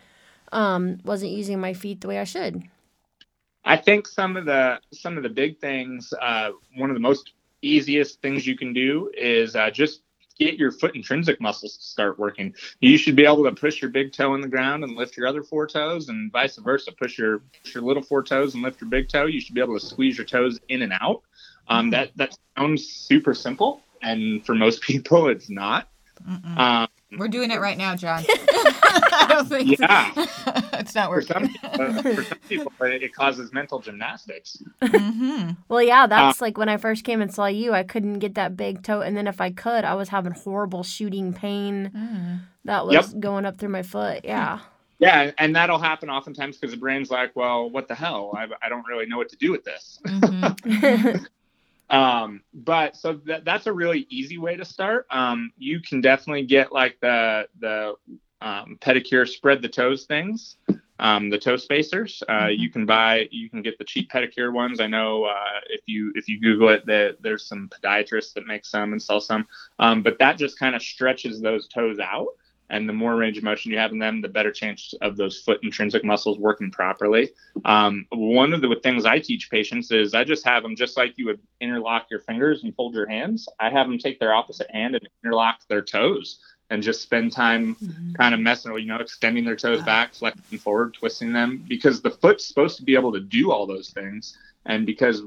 um 0.51 0.97
wasn't 1.03 1.31
using 1.31 1.59
my 1.59 1.73
feet 1.73 2.01
the 2.01 2.07
way 2.07 2.19
I 2.19 2.23
should. 2.23 2.63
I 3.63 3.77
think 3.77 4.07
some 4.07 4.37
of 4.37 4.45
the 4.45 4.79
some 4.91 5.17
of 5.17 5.23
the 5.23 5.29
big 5.29 5.59
things, 5.59 6.11
uh, 6.19 6.49
one 6.75 6.89
of 6.89 6.95
the 6.95 7.01
most 7.01 7.33
easiest 7.61 8.21
things 8.21 8.47
you 8.47 8.57
can 8.57 8.73
do 8.73 9.11
is 9.15 9.55
uh, 9.55 9.69
just 9.69 10.01
get 10.37 10.55
your 10.57 10.71
foot 10.71 10.95
intrinsic 10.95 11.39
muscles 11.41 11.77
to 11.77 11.83
start 11.83 12.19
working. 12.19 12.53
You 12.79 12.97
should 12.97 13.15
be 13.15 13.25
able 13.25 13.43
to 13.43 13.51
push 13.51 13.81
your 13.81 13.91
big 13.91 14.13
toe 14.13 14.35
in 14.35 14.41
the 14.41 14.47
ground 14.47 14.83
and 14.83 14.95
lift 14.95 15.17
your 15.17 15.27
other 15.27 15.43
four 15.43 15.67
toes, 15.67 16.09
and 16.09 16.31
vice 16.31 16.57
versa. 16.57 16.91
Push 16.91 17.17
your 17.17 17.39
push 17.63 17.75
your 17.75 17.83
little 17.83 18.03
four 18.03 18.23
toes 18.23 18.53
and 18.53 18.63
lift 18.63 18.81
your 18.81 18.89
big 18.89 19.09
toe. 19.09 19.25
You 19.25 19.41
should 19.41 19.55
be 19.55 19.61
able 19.61 19.79
to 19.79 19.85
squeeze 19.85 20.17
your 20.17 20.25
toes 20.25 20.59
in 20.69 20.81
and 20.81 20.93
out. 21.01 21.21
Um, 21.67 21.89
that 21.91 22.11
that 22.15 22.37
sounds 22.57 22.87
super 22.87 23.33
simple, 23.33 23.81
and 24.01 24.45
for 24.45 24.55
most 24.55 24.81
people, 24.83 25.27
it's 25.27 25.49
not. 25.49 25.89
Um, 26.57 26.87
We're 27.17 27.27
doing 27.27 27.51
it 27.51 27.59
right 27.59 27.77
now, 27.77 27.95
John. 27.95 28.25
I 28.39 29.25
don't 29.29 29.47
think 29.47 29.79
Yeah. 29.79 30.61
It's 30.87 30.95
not 30.95 31.09
for 31.09 31.15
working. 31.17 31.27
some, 31.27 31.71
uh, 31.79 32.01
for 32.01 32.23
some 32.23 32.39
people, 32.49 32.71
it 32.81 33.03
it 33.03 33.13
causes 33.13 33.53
mental 33.53 33.79
gymnastics. 33.79 34.61
hmm 34.81 35.51
Well, 35.69 35.81
yeah, 35.81 36.07
that's 36.07 36.41
like 36.41 36.57
when 36.57 36.69
I 36.69 36.77
first 36.77 37.03
came 37.03 37.21
and 37.21 37.33
saw 37.33 37.45
you, 37.47 37.73
I 37.73 37.83
couldn't 37.83 38.19
get 38.19 38.35
that 38.35 38.57
big 38.57 38.83
toe, 38.83 39.01
and 39.01 39.15
then 39.15 39.27
if 39.27 39.39
I 39.41 39.51
could, 39.51 39.83
I 39.85 39.95
was 39.95 40.09
having 40.09 40.33
horrible 40.33 40.83
shooting 40.83 41.33
pain 41.33 41.91
Mm. 41.93 42.39
that 42.65 42.85
was 42.85 43.13
Yep. 43.13 43.19
going 43.21 43.45
up 43.45 43.57
through 43.57 43.69
my 43.69 43.83
foot. 43.83 44.21
Yeah. 44.23 44.59
Yeah, 44.99 45.31
and 45.37 45.55
that'll 45.55 45.77
happen 45.77 46.09
oftentimes 46.09 46.57
because 46.57 46.71
the 46.73 46.79
brain's 46.79 47.11
like, 47.11 47.35
well, 47.35 47.69
what 47.69 47.87
the 47.87 47.93
hell? 47.95 48.33
I, 48.35 48.47
I 48.63 48.67
don't 48.69 48.85
really 48.87 49.05
know 49.05 49.17
what 49.17 49.29
to 49.29 49.37
do 49.37 49.51
with 49.51 49.63
this. 49.63 49.99
Mhm. 50.05 51.27
Um, 51.89 52.41
but 52.53 52.97
so 52.97 53.13
that, 53.27 53.45
that's 53.45 53.65
a 53.67 53.71
really 53.71 54.05
easy 54.09 54.37
way 54.37 54.57
to 54.57 54.65
start. 54.65 55.05
Um, 55.09 55.51
you 55.57 55.79
can 55.79 56.01
definitely 56.01 56.45
get 56.45 56.73
like 56.73 56.97
the 56.99 57.47
the 57.59 57.93
um, 58.41 58.77
pedicure 58.81 59.25
spread 59.25 59.61
the 59.61 59.69
toes 59.69 60.03
things, 60.05 60.57
um, 60.99 61.29
the 61.29 61.37
toe 61.37 61.57
spacers. 61.57 62.23
Uh, 62.27 62.43
Mhm. 62.43 62.59
You 62.59 62.69
can 62.69 62.85
buy, 62.85 63.27
you 63.31 63.49
can 63.49 63.61
get 63.61 63.77
the 63.77 63.83
cheap 63.83 64.11
pedicure 64.11 64.51
ones. 64.51 64.79
I 64.79 64.87
know 64.87 65.25
uh, 65.25 65.59
if 65.69 65.81
you 65.85 66.11
if 66.15 66.27
you 66.27 66.39
Google 66.39 66.69
it, 66.69 66.85
that 66.85 67.17
there's 67.21 67.45
some 67.45 67.69
podiatrists 67.69 68.33
that 68.33 68.47
make 68.47 68.65
some 68.65 68.91
and 68.93 69.01
sell 69.01 69.19
some. 69.19 69.47
Um, 69.79 70.03
but 70.03 70.19
that 70.19 70.37
just 70.37 70.57
kind 70.59 70.75
of 70.75 70.81
stretches 70.81 71.41
those 71.41 71.67
toes 71.67 71.99
out. 71.99 72.27
And 72.69 72.87
the 72.87 72.93
more 72.93 73.15
range 73.15 73.37
of 73.37 73.45
motion 73.45 73.71
you 73.71 73.77
have 73.77 73.93
in 73.93 73.99
them, 73.99 74.21
the 74.21 74.27
better 74.27 74.51
chance 74.51 74.93
of 75.01 75.15
those 75.15 75.39
foot 75.41 75.59
intrinsic 75.63 76.03
muscles 76.03 76.37
working 76.37 76.69
properly. 76.69 77.29
Um, 77.63 78.05
one 78.09 78.53
of 78.53 78.59
the 78.59 78.75
things 78.83 79.05
I 79.05 79.19
teach 79.19 79.49
patients 79.49 79.89
is 79.91 80.13
I 80.13 80.25
just 80.25 80.43
have 80.43 80.63
them 80.63 80.75
just 80.75 80.97
like 80.97 81.13
you 81.17 81.27
would 81.27 81.39
interlock 81.61 82.07
your 82.11 82.19
fingers 82.19 82.63
and 82.63 82.75
fold 82.75 82.93
your 82.93 83.07
hands. 83.07 83.47
I 83.57 83.69
have 83.69 83.87
them 83.87 83.97
take 83.97 84.19
their 84.19 84.33
opposite 84.33 84.69
hand 84.69 84.95
and 84.95 85.07
interlock 85.23 85.65
their 85.69 85.81
toes 85.81 86.41
and 86.69 86.83
just 86.83 87.01
spend 87.01 87.31
time 87.31 87.75
kind 88.17 88.33
of 88.33 88.39
messing 88.41 88.71
with, 88.73 88.81
you 88.81 88.87
know, 88.89 88.97
extending 88.97 89.45
their 89.45 89.55
toes 89.55 89.81
back, 89.83 90.13
flexing 90.13 90.57
forward, 90.59 90.93
twisting 90.93 91.31
them 91.31 91.63
because 91.67 92.01
the 92.01 92.09
foot's 92.11 92.45
supposed 92.45 92.75
to 92.77 92.83
be 92.83 92.93
able 92.95 93.11
to 93.13 93.19
do 93.21 93.51
all 93.51 93.65
those 93.65 93.89
things. 93.91 94.37
And 94.65 94.85
because 94.85 95.21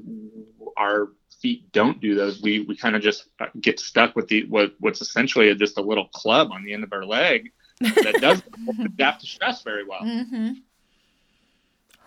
our 0.77 1.09
feet 1.41 1.73
don't 1.73 1.99
do 2.01 2.15
those, 2.15 2.43
we, 2.43 2.61
we 2.61 2.77
kind 2.77 2.95
of 2.95 3.01
just 3.01 3.25
uh, 3.41 3.47
get 3.61 3.81
stuck 3.81 4.15
with 4.15 4.29
the 4.29 4.45
what 4.47 4.75
what's 4.81 5.01
essentially 5.01 5.55
just 5.55 5.79
a 5.79 5.83
little 5.83 6.09
club 6.09 6.51
on 6.53 6.63
the 6.63 6.75
end 6.75 6.85
of 6.85 6.93
our 6.93 7.07
leg 7.07 7.51
that 7.81 8.17
doesn't 8.21 8.45
adapt 8.85 9.23
to 9.23 9.27
stress 9.27 9.63
very 9.63 9.85
well 9.87 10.03
Mhm. 10.03 10.57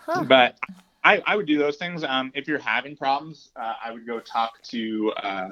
Huh. 0.05 0.23
but 0.25 0.59
I, 1.03 1.21
I 1.25 1.35
would 1.35 1.47
do 1.47 1.57
those 1.57 1.77
things. 1.77 2.03
Um, 2.03 2.31
if 2.35 2.47
you're 2.47 2.59
having 2.59 2.95
problems, 2.95 3.49
uh, 3.55 3.73
I 3.83 3.91
would 3.91 4.05
go 4.05 4.19
talk 4.19 4.61
to 4.69 5.11
uh, 5.17 5.49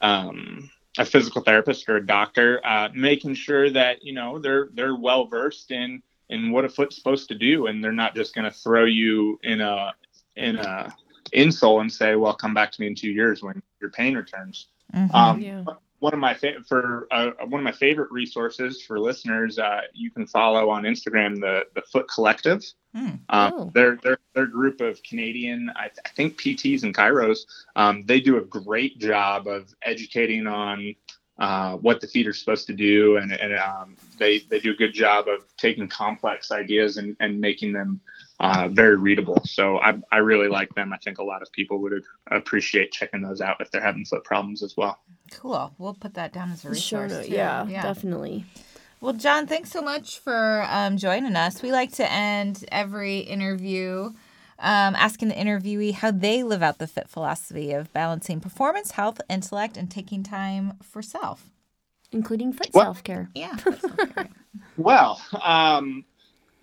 um, 0.00 0.70
a 0.98 1.04
physical 1.04 1.42
therapist 1.42 1.88
or 1.88 1.96
a 1.96 2.06
doctor, 2.06 2.60
uh, 2.64 2.88
making 2.94 3.34
sure 3.34 3.70
that 3.70 4.02
you 4.02 4.12
know 4.12 4.38
they're 4.38 4.68
they're 4.74 4.96
well 4.96 5.26
versed 5.26 5.70
in 5.70 6.02
in 6.28 6.50
what 6.52 6.64
a 6.64 6.68
foot's 6.68 6.96
supposed 6.96 7.28
to 7.28 7.34
do, 7.34 7.66
and 7.66 7.82
they're 7.82 7.92
not 7.92 8.14
just 8.14 8.34
going 8.34 8.44
to 8.44 8.50
throw 8.50 8.84
you 8.84 9.38
in 9.42 9.60
a 9.60 9.92
in 10.36 10.56
a 10.56 10.92
insole 11.34 11.80
and 11.80 11.92
say, 11.92 12.14
"Well, 12.16 12.34
come 12.34 12.54
back 12.54 12.72
to 12.72 12.80
me 12.80 12.86
in 12.88 12.94
two 12.94 13.10
years 13.10 13.42
when 13.42 13.62
your 13.80 13.90
pain 13.90 14.16
returns." 14.16 14.68
Mhm. 14.94 15.14
Um, 15.14 15.40
Yeah. 15.40 15.64
One 16.00 16.14
of 16.14 16.18
my 16.18 16.32
fa- 16.32 16.62
for 16.66 17.06
uh, 17.10 17.32
one 17.46 17.60
of 17.60 17.64
my 17.64 17.72
favorite 17.72 18.10
resources 18.10 18.80
for 18.82 18.98
listeners, 18.98 19.58
uh, 19.58 19.82
you 19.92 20.10
can 20.10 20.26
follow 20.26 20.70
on 20.70 20.84
Instagram 20.84 21.38
the 21.40 21.66
the 21.74 21.82
Foot 21.82 22.08
Collective. 22.08 22.64
Hmm. 22.94 23.06
Um, 23.28 23.52
Oh. 23.54 23.70
they're, 23.74 23.98
they're 24.02 24.18
they're 24.34 24.46
group 24.46 24.80
of 24.80 25.02
Canadian, 25.02 25.70
I, 25.76 25.88
th- 25.88 25.98
I 26.04 26.08
think 26.10 26.40
PTs 26.40 26.82
and 26.82 26.94
chiros. 26.94 27.40
Um, 27.76 28.04
they 28.06 28.20
do 28.20 28.38
a 28.38 28.42
great 28.42 28.98
job 28.98 29.46
of 29.46 29.74
educating 29.82 30.46
on 30.46 30.94
uh, 31.38 31.76
what 31.76 32.00
the 32.00 32.06
feet 32.06 32.26
are 32.26 32.34
supposed 32.34 32.66
to 32.66 32.74
do, 32.74 33.16
and, 33.16 33.32
and 33.32 33.58
um, 33.58 33.96
they 34.18 34.40
they 34.50 34.60
do 34.60 34.72
a 34.72 34.76
good 34.76 34.92
job 34.92 35.26
of 35.26 35.40
taking 35.56 35.88
complex 35.88 36.52
ideas 36.52 36.98
and, 36.98 37.16
and 37.18 37.40
making 37.40 37.72
them 37.72 37.98
uh, 38.40 38.68
very 38.70 38.96
readable. 38.96 39.40
So 39.44 39.78
I 39.78 39.98
I 40.12 40.18
really 40.18 40.48
like 40.48 40.74
them. 40.74 40.92
I 40.92 40.98
think 40.98 41.18
a 41.18 41.24
lot 41.24 41.40
of 41.40 41.50
people 41.52 41.78
would 41.78 42.02
appreciate 42.30 42.92
checking 42.92 43.22
those 43.22 43.40
out 43.40 43.56
if 43.60 43.70
they're 43.70 43.80
having 43.80 44.04
foot 44.04 44.22
problems 44.22 44.62
as 44.62 44.76
well. 44.76 44.98
Cool. 45.30 45.74
We'll 45.78 45.94
put 45.94 46.14
that 46.14 46.34
down 46.34 46.52
as 46.52 46.64
a 46.66 46.70
resource. 46.70 47.10
no- 47.12 47.22
too. 47.22 47.32
yeah, 47.32 47.64
definitely. 47.64 48.44
Well, 49.00 49.14
John, 49.14 49.46
thanks 49.46 49.70
so 49.70 49.80
much 49.80 50.18
for 50.18 50.66
um, 50.68 50.98
joining 50.98 51.34
us. 51.34 51.62
We 51.62 51.72
like 51.72 51.92
to 51.92 52.12
end 52.12 52.66
every 52.70 53.20
interview 53.20 54.12
um, 54.58 54.94
asking 54.94 55.28
the 55.28 55.34
interviewee 55.34 55.94
how 55.94 56.10
they 56.10 56.42
live 56.42 56.62
out 56.62 56.78
the 56.78 56.86
fit 56.86 57.08
philosophy 57.08 57.72
of 57.72 57.90
balancing 57.94 58.40
performance, 58.40 58.90
health, 58.90 59.18
intellect, 59.30 59.78
and 59.78 59.90
taking 59.90 60.22
time 60.22 60.74
for 60.82 61.00
self. 61.00 61.48
Including 62.12 62.52
foot 62.52 62.68
What? 62.72 62.84
self 62.84 63.02
care. 63.02 63.30
Yeah. 63.34 63.56
that's 63.64 63.84
okay. 63.84 64.28
Well, 64.76 65.18
um, 65.42 66.04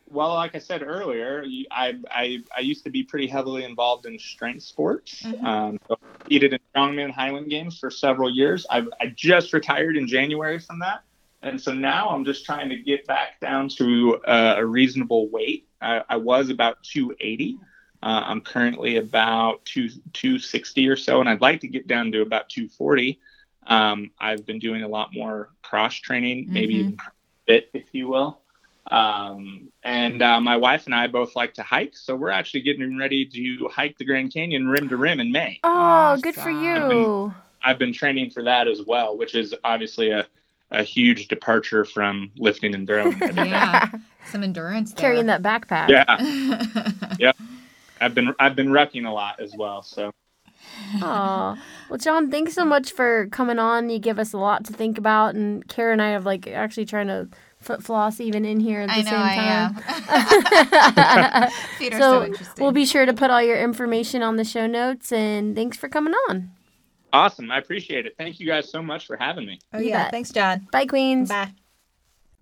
well, 0.07 0.35
like 0.35 0.53
I 0.53 0.59
said 0.59 0.83
earlier, 0.83 1.43
I, 1.71 1.95
I 2.11 2.43
I 2.55 2.59
used 2.59 2.83
to 2.83 2.91
be 2.91 3.01
pretty 3.03 3.27
heavily 3.27 3.63
involved 3.63 4.05
in 4.05 4.19
strength 4.19 4.63
sports. 4.63 5.23
Mhm. 5.23 5.43
Um, 5.43 5.79
so 5.87 5.95
I 5.95 6.17
competed 6.19 6.53
in 6.53 6.59
strongman 6.75 7.09
Highland 7.11 7.49
Games 7.49 7.79
for 7.79 7.89
several 7.89 8.29
years. 8.29 8.67
I 8.69 8.85
I 9.01 9.07
just 9.15 9.53
retired 9.53 9.97
in 9.97 10.07
January 10.07 10.59
from 10.59 10.79
that, 10.79 11.03
and 11.43 11.59
so 11.61 11.73
now 11.73 12.09
I'm 12.09 12.25
just 12.25 12.45
trying 12.45 12.69
to 12.69 12.77
get 12.77 13.05
back 13.07 13.39
down 13.39 13.69
to 13.77 14.17
uh, 14.25 14.55
a 14.57 14.65
reasonable 14.65 15.29
weight. 15.29 15.67
I, 15.81 16.01
I 16.09 16.15
was 16.17 16.49
about 16.49 16.81
280. 16.83 17.57
Uh, 18.03 18.23
I'm 18.25 18.41
currently 18.41 18.97
about 18.97 19.63
two 19.65 19.89
260 20.13 20.87
or 20.87 20.95
so, 20.95 21.19
and 21.19 21.29
I'd 21.29 21.41
like 21.41 21.61
to 21.61 21.67
get 21.67 21.87
down 21.87 22.11
to 22.11 22.21
about 22.21 22.49
240. 22.49 23.19
Um, 23.67 24.11
I've 24.19 24.45
been 24.45 24.59
doing 24.59 24.83
a 24.83 24.87
lot 24.87 25.13
more 25.13 25.49
cross 25.61 25.95
training, 25.95 26.47
maybe 26.49 26.75
Mhm. 26.75 26.79
even 26.79 26.97
fit, 27.47 27.69
if 27.73 27.85
you 27.91 28.07
will. 28.07 28.41
Um, 28.89 29.69
and 29.83 30.21
uh, 30.21 30.39
my 30.39 30.55
wife 30.55 30.85
and 30.85 30.95
I 30.95 31.07
both 31.07 31.35
like 31.35 31.53
to 31.55 31.63
hike, 31.63 31.97
so 31.97 32.15
we're 32.15 32.29
actually 32.29 32.61
getting 32.61 32.97
ready 32.97 33.25
to 33.25 33.67
hike 33.67 33.97
the 33.97 34.05
Grand 34.05 34.31
Canyon 34.31 34.67
rim 34.67 34.87
to 34.89 34.95
rim 34.95 35.19
in 35.19 35.31
May. 35.31 35.59
Oh, 35.63 36.17
good 36.21 36.35
for 36.35 36.49
Awesome. 36.49 36.91
you. 36.91 37.33
I've 37.61 37.77
been 37.79 37.91
training 37.91 38.29
for 38.29 38.43
that 38.43 38.67
as 38.69 38.83
well, 38.83 39.17
which 39.17 39.35
is 39.35 39.53
obviously 39.65 40.11
a, 40.11 40.25
a 40.71 40.83
huge 40.83 41.27
departure 41.27 41.85
from 41.85 42.31
lifting 42.37 42.73
and 42.75 42.87
throwing. 42.87 43.17
yeah. 43.35 43.89
Some 44.31 44.43
endurance 44.43 44.93
there. 44.93 45.01
Carrying 45.01 45.27
that 45.27 45.41
backpack. 45.41 45.89
yeah, 45.89 47.15
Yeah. 47.19 47.31
I've 47.99 48.13
been 48.13 48.33
I've 48.39 48.55
been 48.55 48.69
rucking 48.69 49.07
a 49.07 49.11
lot 49.11 49.39
as 49.39 49.53
well. 49.55 49.81
So 49.81 50.11
Oh 51.01 51.57
Well, 51.89 51.97
John, 51.97 52.29
thanks 52.29 52.53
so 52.53 52.65
much 52.65 52.91
for 52.91 53.27
coming 53.27 53.59
on. 53.59 53.89
You 53.89 53.99
give 53.99 54.19
us 54.19 54.33
a 54.33 54.37
lot 54.37 54.65
to 54.65 54.73
think 54.73 54.97
about, 54.97 55.35
and 55.35 55.67
Kara 55.67 55.93
and 55.93 56.01
I 56.01 56.09
have 56.09 56.25
like 56.25 56.47
actually 56.47 56.85
trying 56.85 57.07
to 57.07 57.29
foot 57.59 57.81
floss 57.83 58.19
even 58.19 58.45
in 58.45 58.59
here 58.59 58.81
at 58.81 58.89
the 58.89 58.93
I 58.95 59.01
know 59.01 59.09
same 59.09 59.19
I 59.19 59.35
time. 61.41 61.51
Feet 61.77 61.93
are 61.93 61.99
so, 61.99 62.19
so 62.19 62.25
interesting. 62.25 62.63
we'll 62.63 62.71
be 62.71 62.85
sure 62.85 63.05
to 63.05 63.13
put 63.13 63.31
all 63.31 63.41
your 63.41 63.57
information 63.57 64.21
on 64.21 64.35
the 64.35 64.43
show 64.43 64.67
notes. 64.67 65.11
And 65.11 65.55
thanks 65.55 65.77
for 65.77 65.89
coming 65.89 66.13
on. 66.29 66.51
Awesome, 67.13 67.51
I 67.51 67.57
appreciate 67.57 68.05
it. 68.05 68.15
Thank 68.17 68.39
you 68.39 68.47
guys 68.47 68.69
so 68.69 68.81
much 68.81 69.05
for 69.05 69.17
having 69.17 69.45
me. 69.45 69.59
oh, 69.73 69.79
You 69.79 69.89
yeah. 69.89 70.09
Thanks, 70.09 70.31
John. 70.31 70.67
Bye, 70.71 70.85
Queens. 70.85 71.29
Bye. 71.29 71.53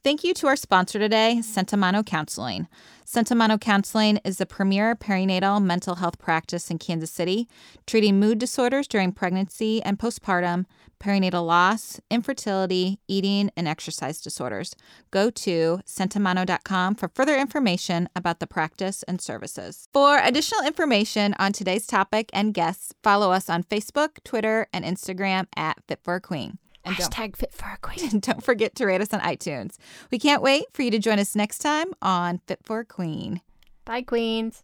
Thank 0.04 0.23
you 0.23 0.34
to 0.36 0.47
our 0.47 0.56
sponsor 0.56 0.99
today, 0.99 1.38
Sentimano 1.41 2.06
Counseling. 2.06 2.67
Sentimano 3.06 3.62
Counseling 3.62 4.18
is 4.26 4.39
the 4.39 4.48
premier 4.48 4.96
perinatal 4.96 5.63
mental 5.63 5.96
health 5.96 6.18
practice 6.18 6.72
in 6.72 6.80
Kansas 6.80 7.12
City, 7.12 7.48
treating 7.86 8.20
mood 8.20 8.39
disorders 8.39 8.88
during 8.88 9.12
pregnancy 9.12 9.82
and 9.84 10.00
postpartum, 10.00 10.65
perinatal 11.00 11.46
loss, 11.46 12.00
infertility, 12.10 13.00
eating, 13.08 13.52
and 13.56 13.68
exercise 13.68 14.20
disorders. 14.20 14.76
Go 15.12 15.30
to 15.30 15.82
sentimano.com 15.86 16.96
for 16.96 17.12
further 17.13 17.38
information 17.38 18.10
about 18.15 18.39
the 18.39 18.48
practice 18.48 19.04
and 19.04 19.22
services. 19.22 19.88
For 19.94 20.18
additional 20.18 20.65
information 20.65 21.36
on 21.38 21.54
today's 21.54 21.86
topic 21.86 22.32
and 22.34 22.56
guests, 22.56 22.91
follow 23.04 23.32
us 23.32 23.52
on 23.52 23.63
Facebook, 23.63 24.18
Twitter, 24.24 24.68
and 24.74 24.84
Instagram 24.84 25.46
at 25.56 25.78
Fit 25.88 26.00
for 26.04 26.15
a 26.15 26.22
Queen. 26.22 26.58
And 26.86 26.95
don't 26.95 27.12
Hashtag 27.12 27.36
fit 27.36 27.54
for 27.54 27.65
a 27.67 27.78
queen. 27.82 28.10
and 28.12 28.21
don't 28.21 28.43
forget 28.43 28.76
to 28.76 28.86
rate 28.86 29.02
us 29.02 29.13
on 29.13 29.19
iTunes. 29.21 29.76
We 30.12 30.19
can't 30.19 30.41
wait 30.41 30.65
for 30.74 30.84
you 30.84 30.91
to 30.91 31.00
join 31.00 31.19
us 31.19 31.36
next 31.36 31.60
time 31.60 31.88
on 32.02 32.39
Fit 32.48 32.60
for 32.63 32.80
a 32.80 32.86
Queen. 32.86 33.41
Bye, 33.86 34.04
Queens. 34.04 34.63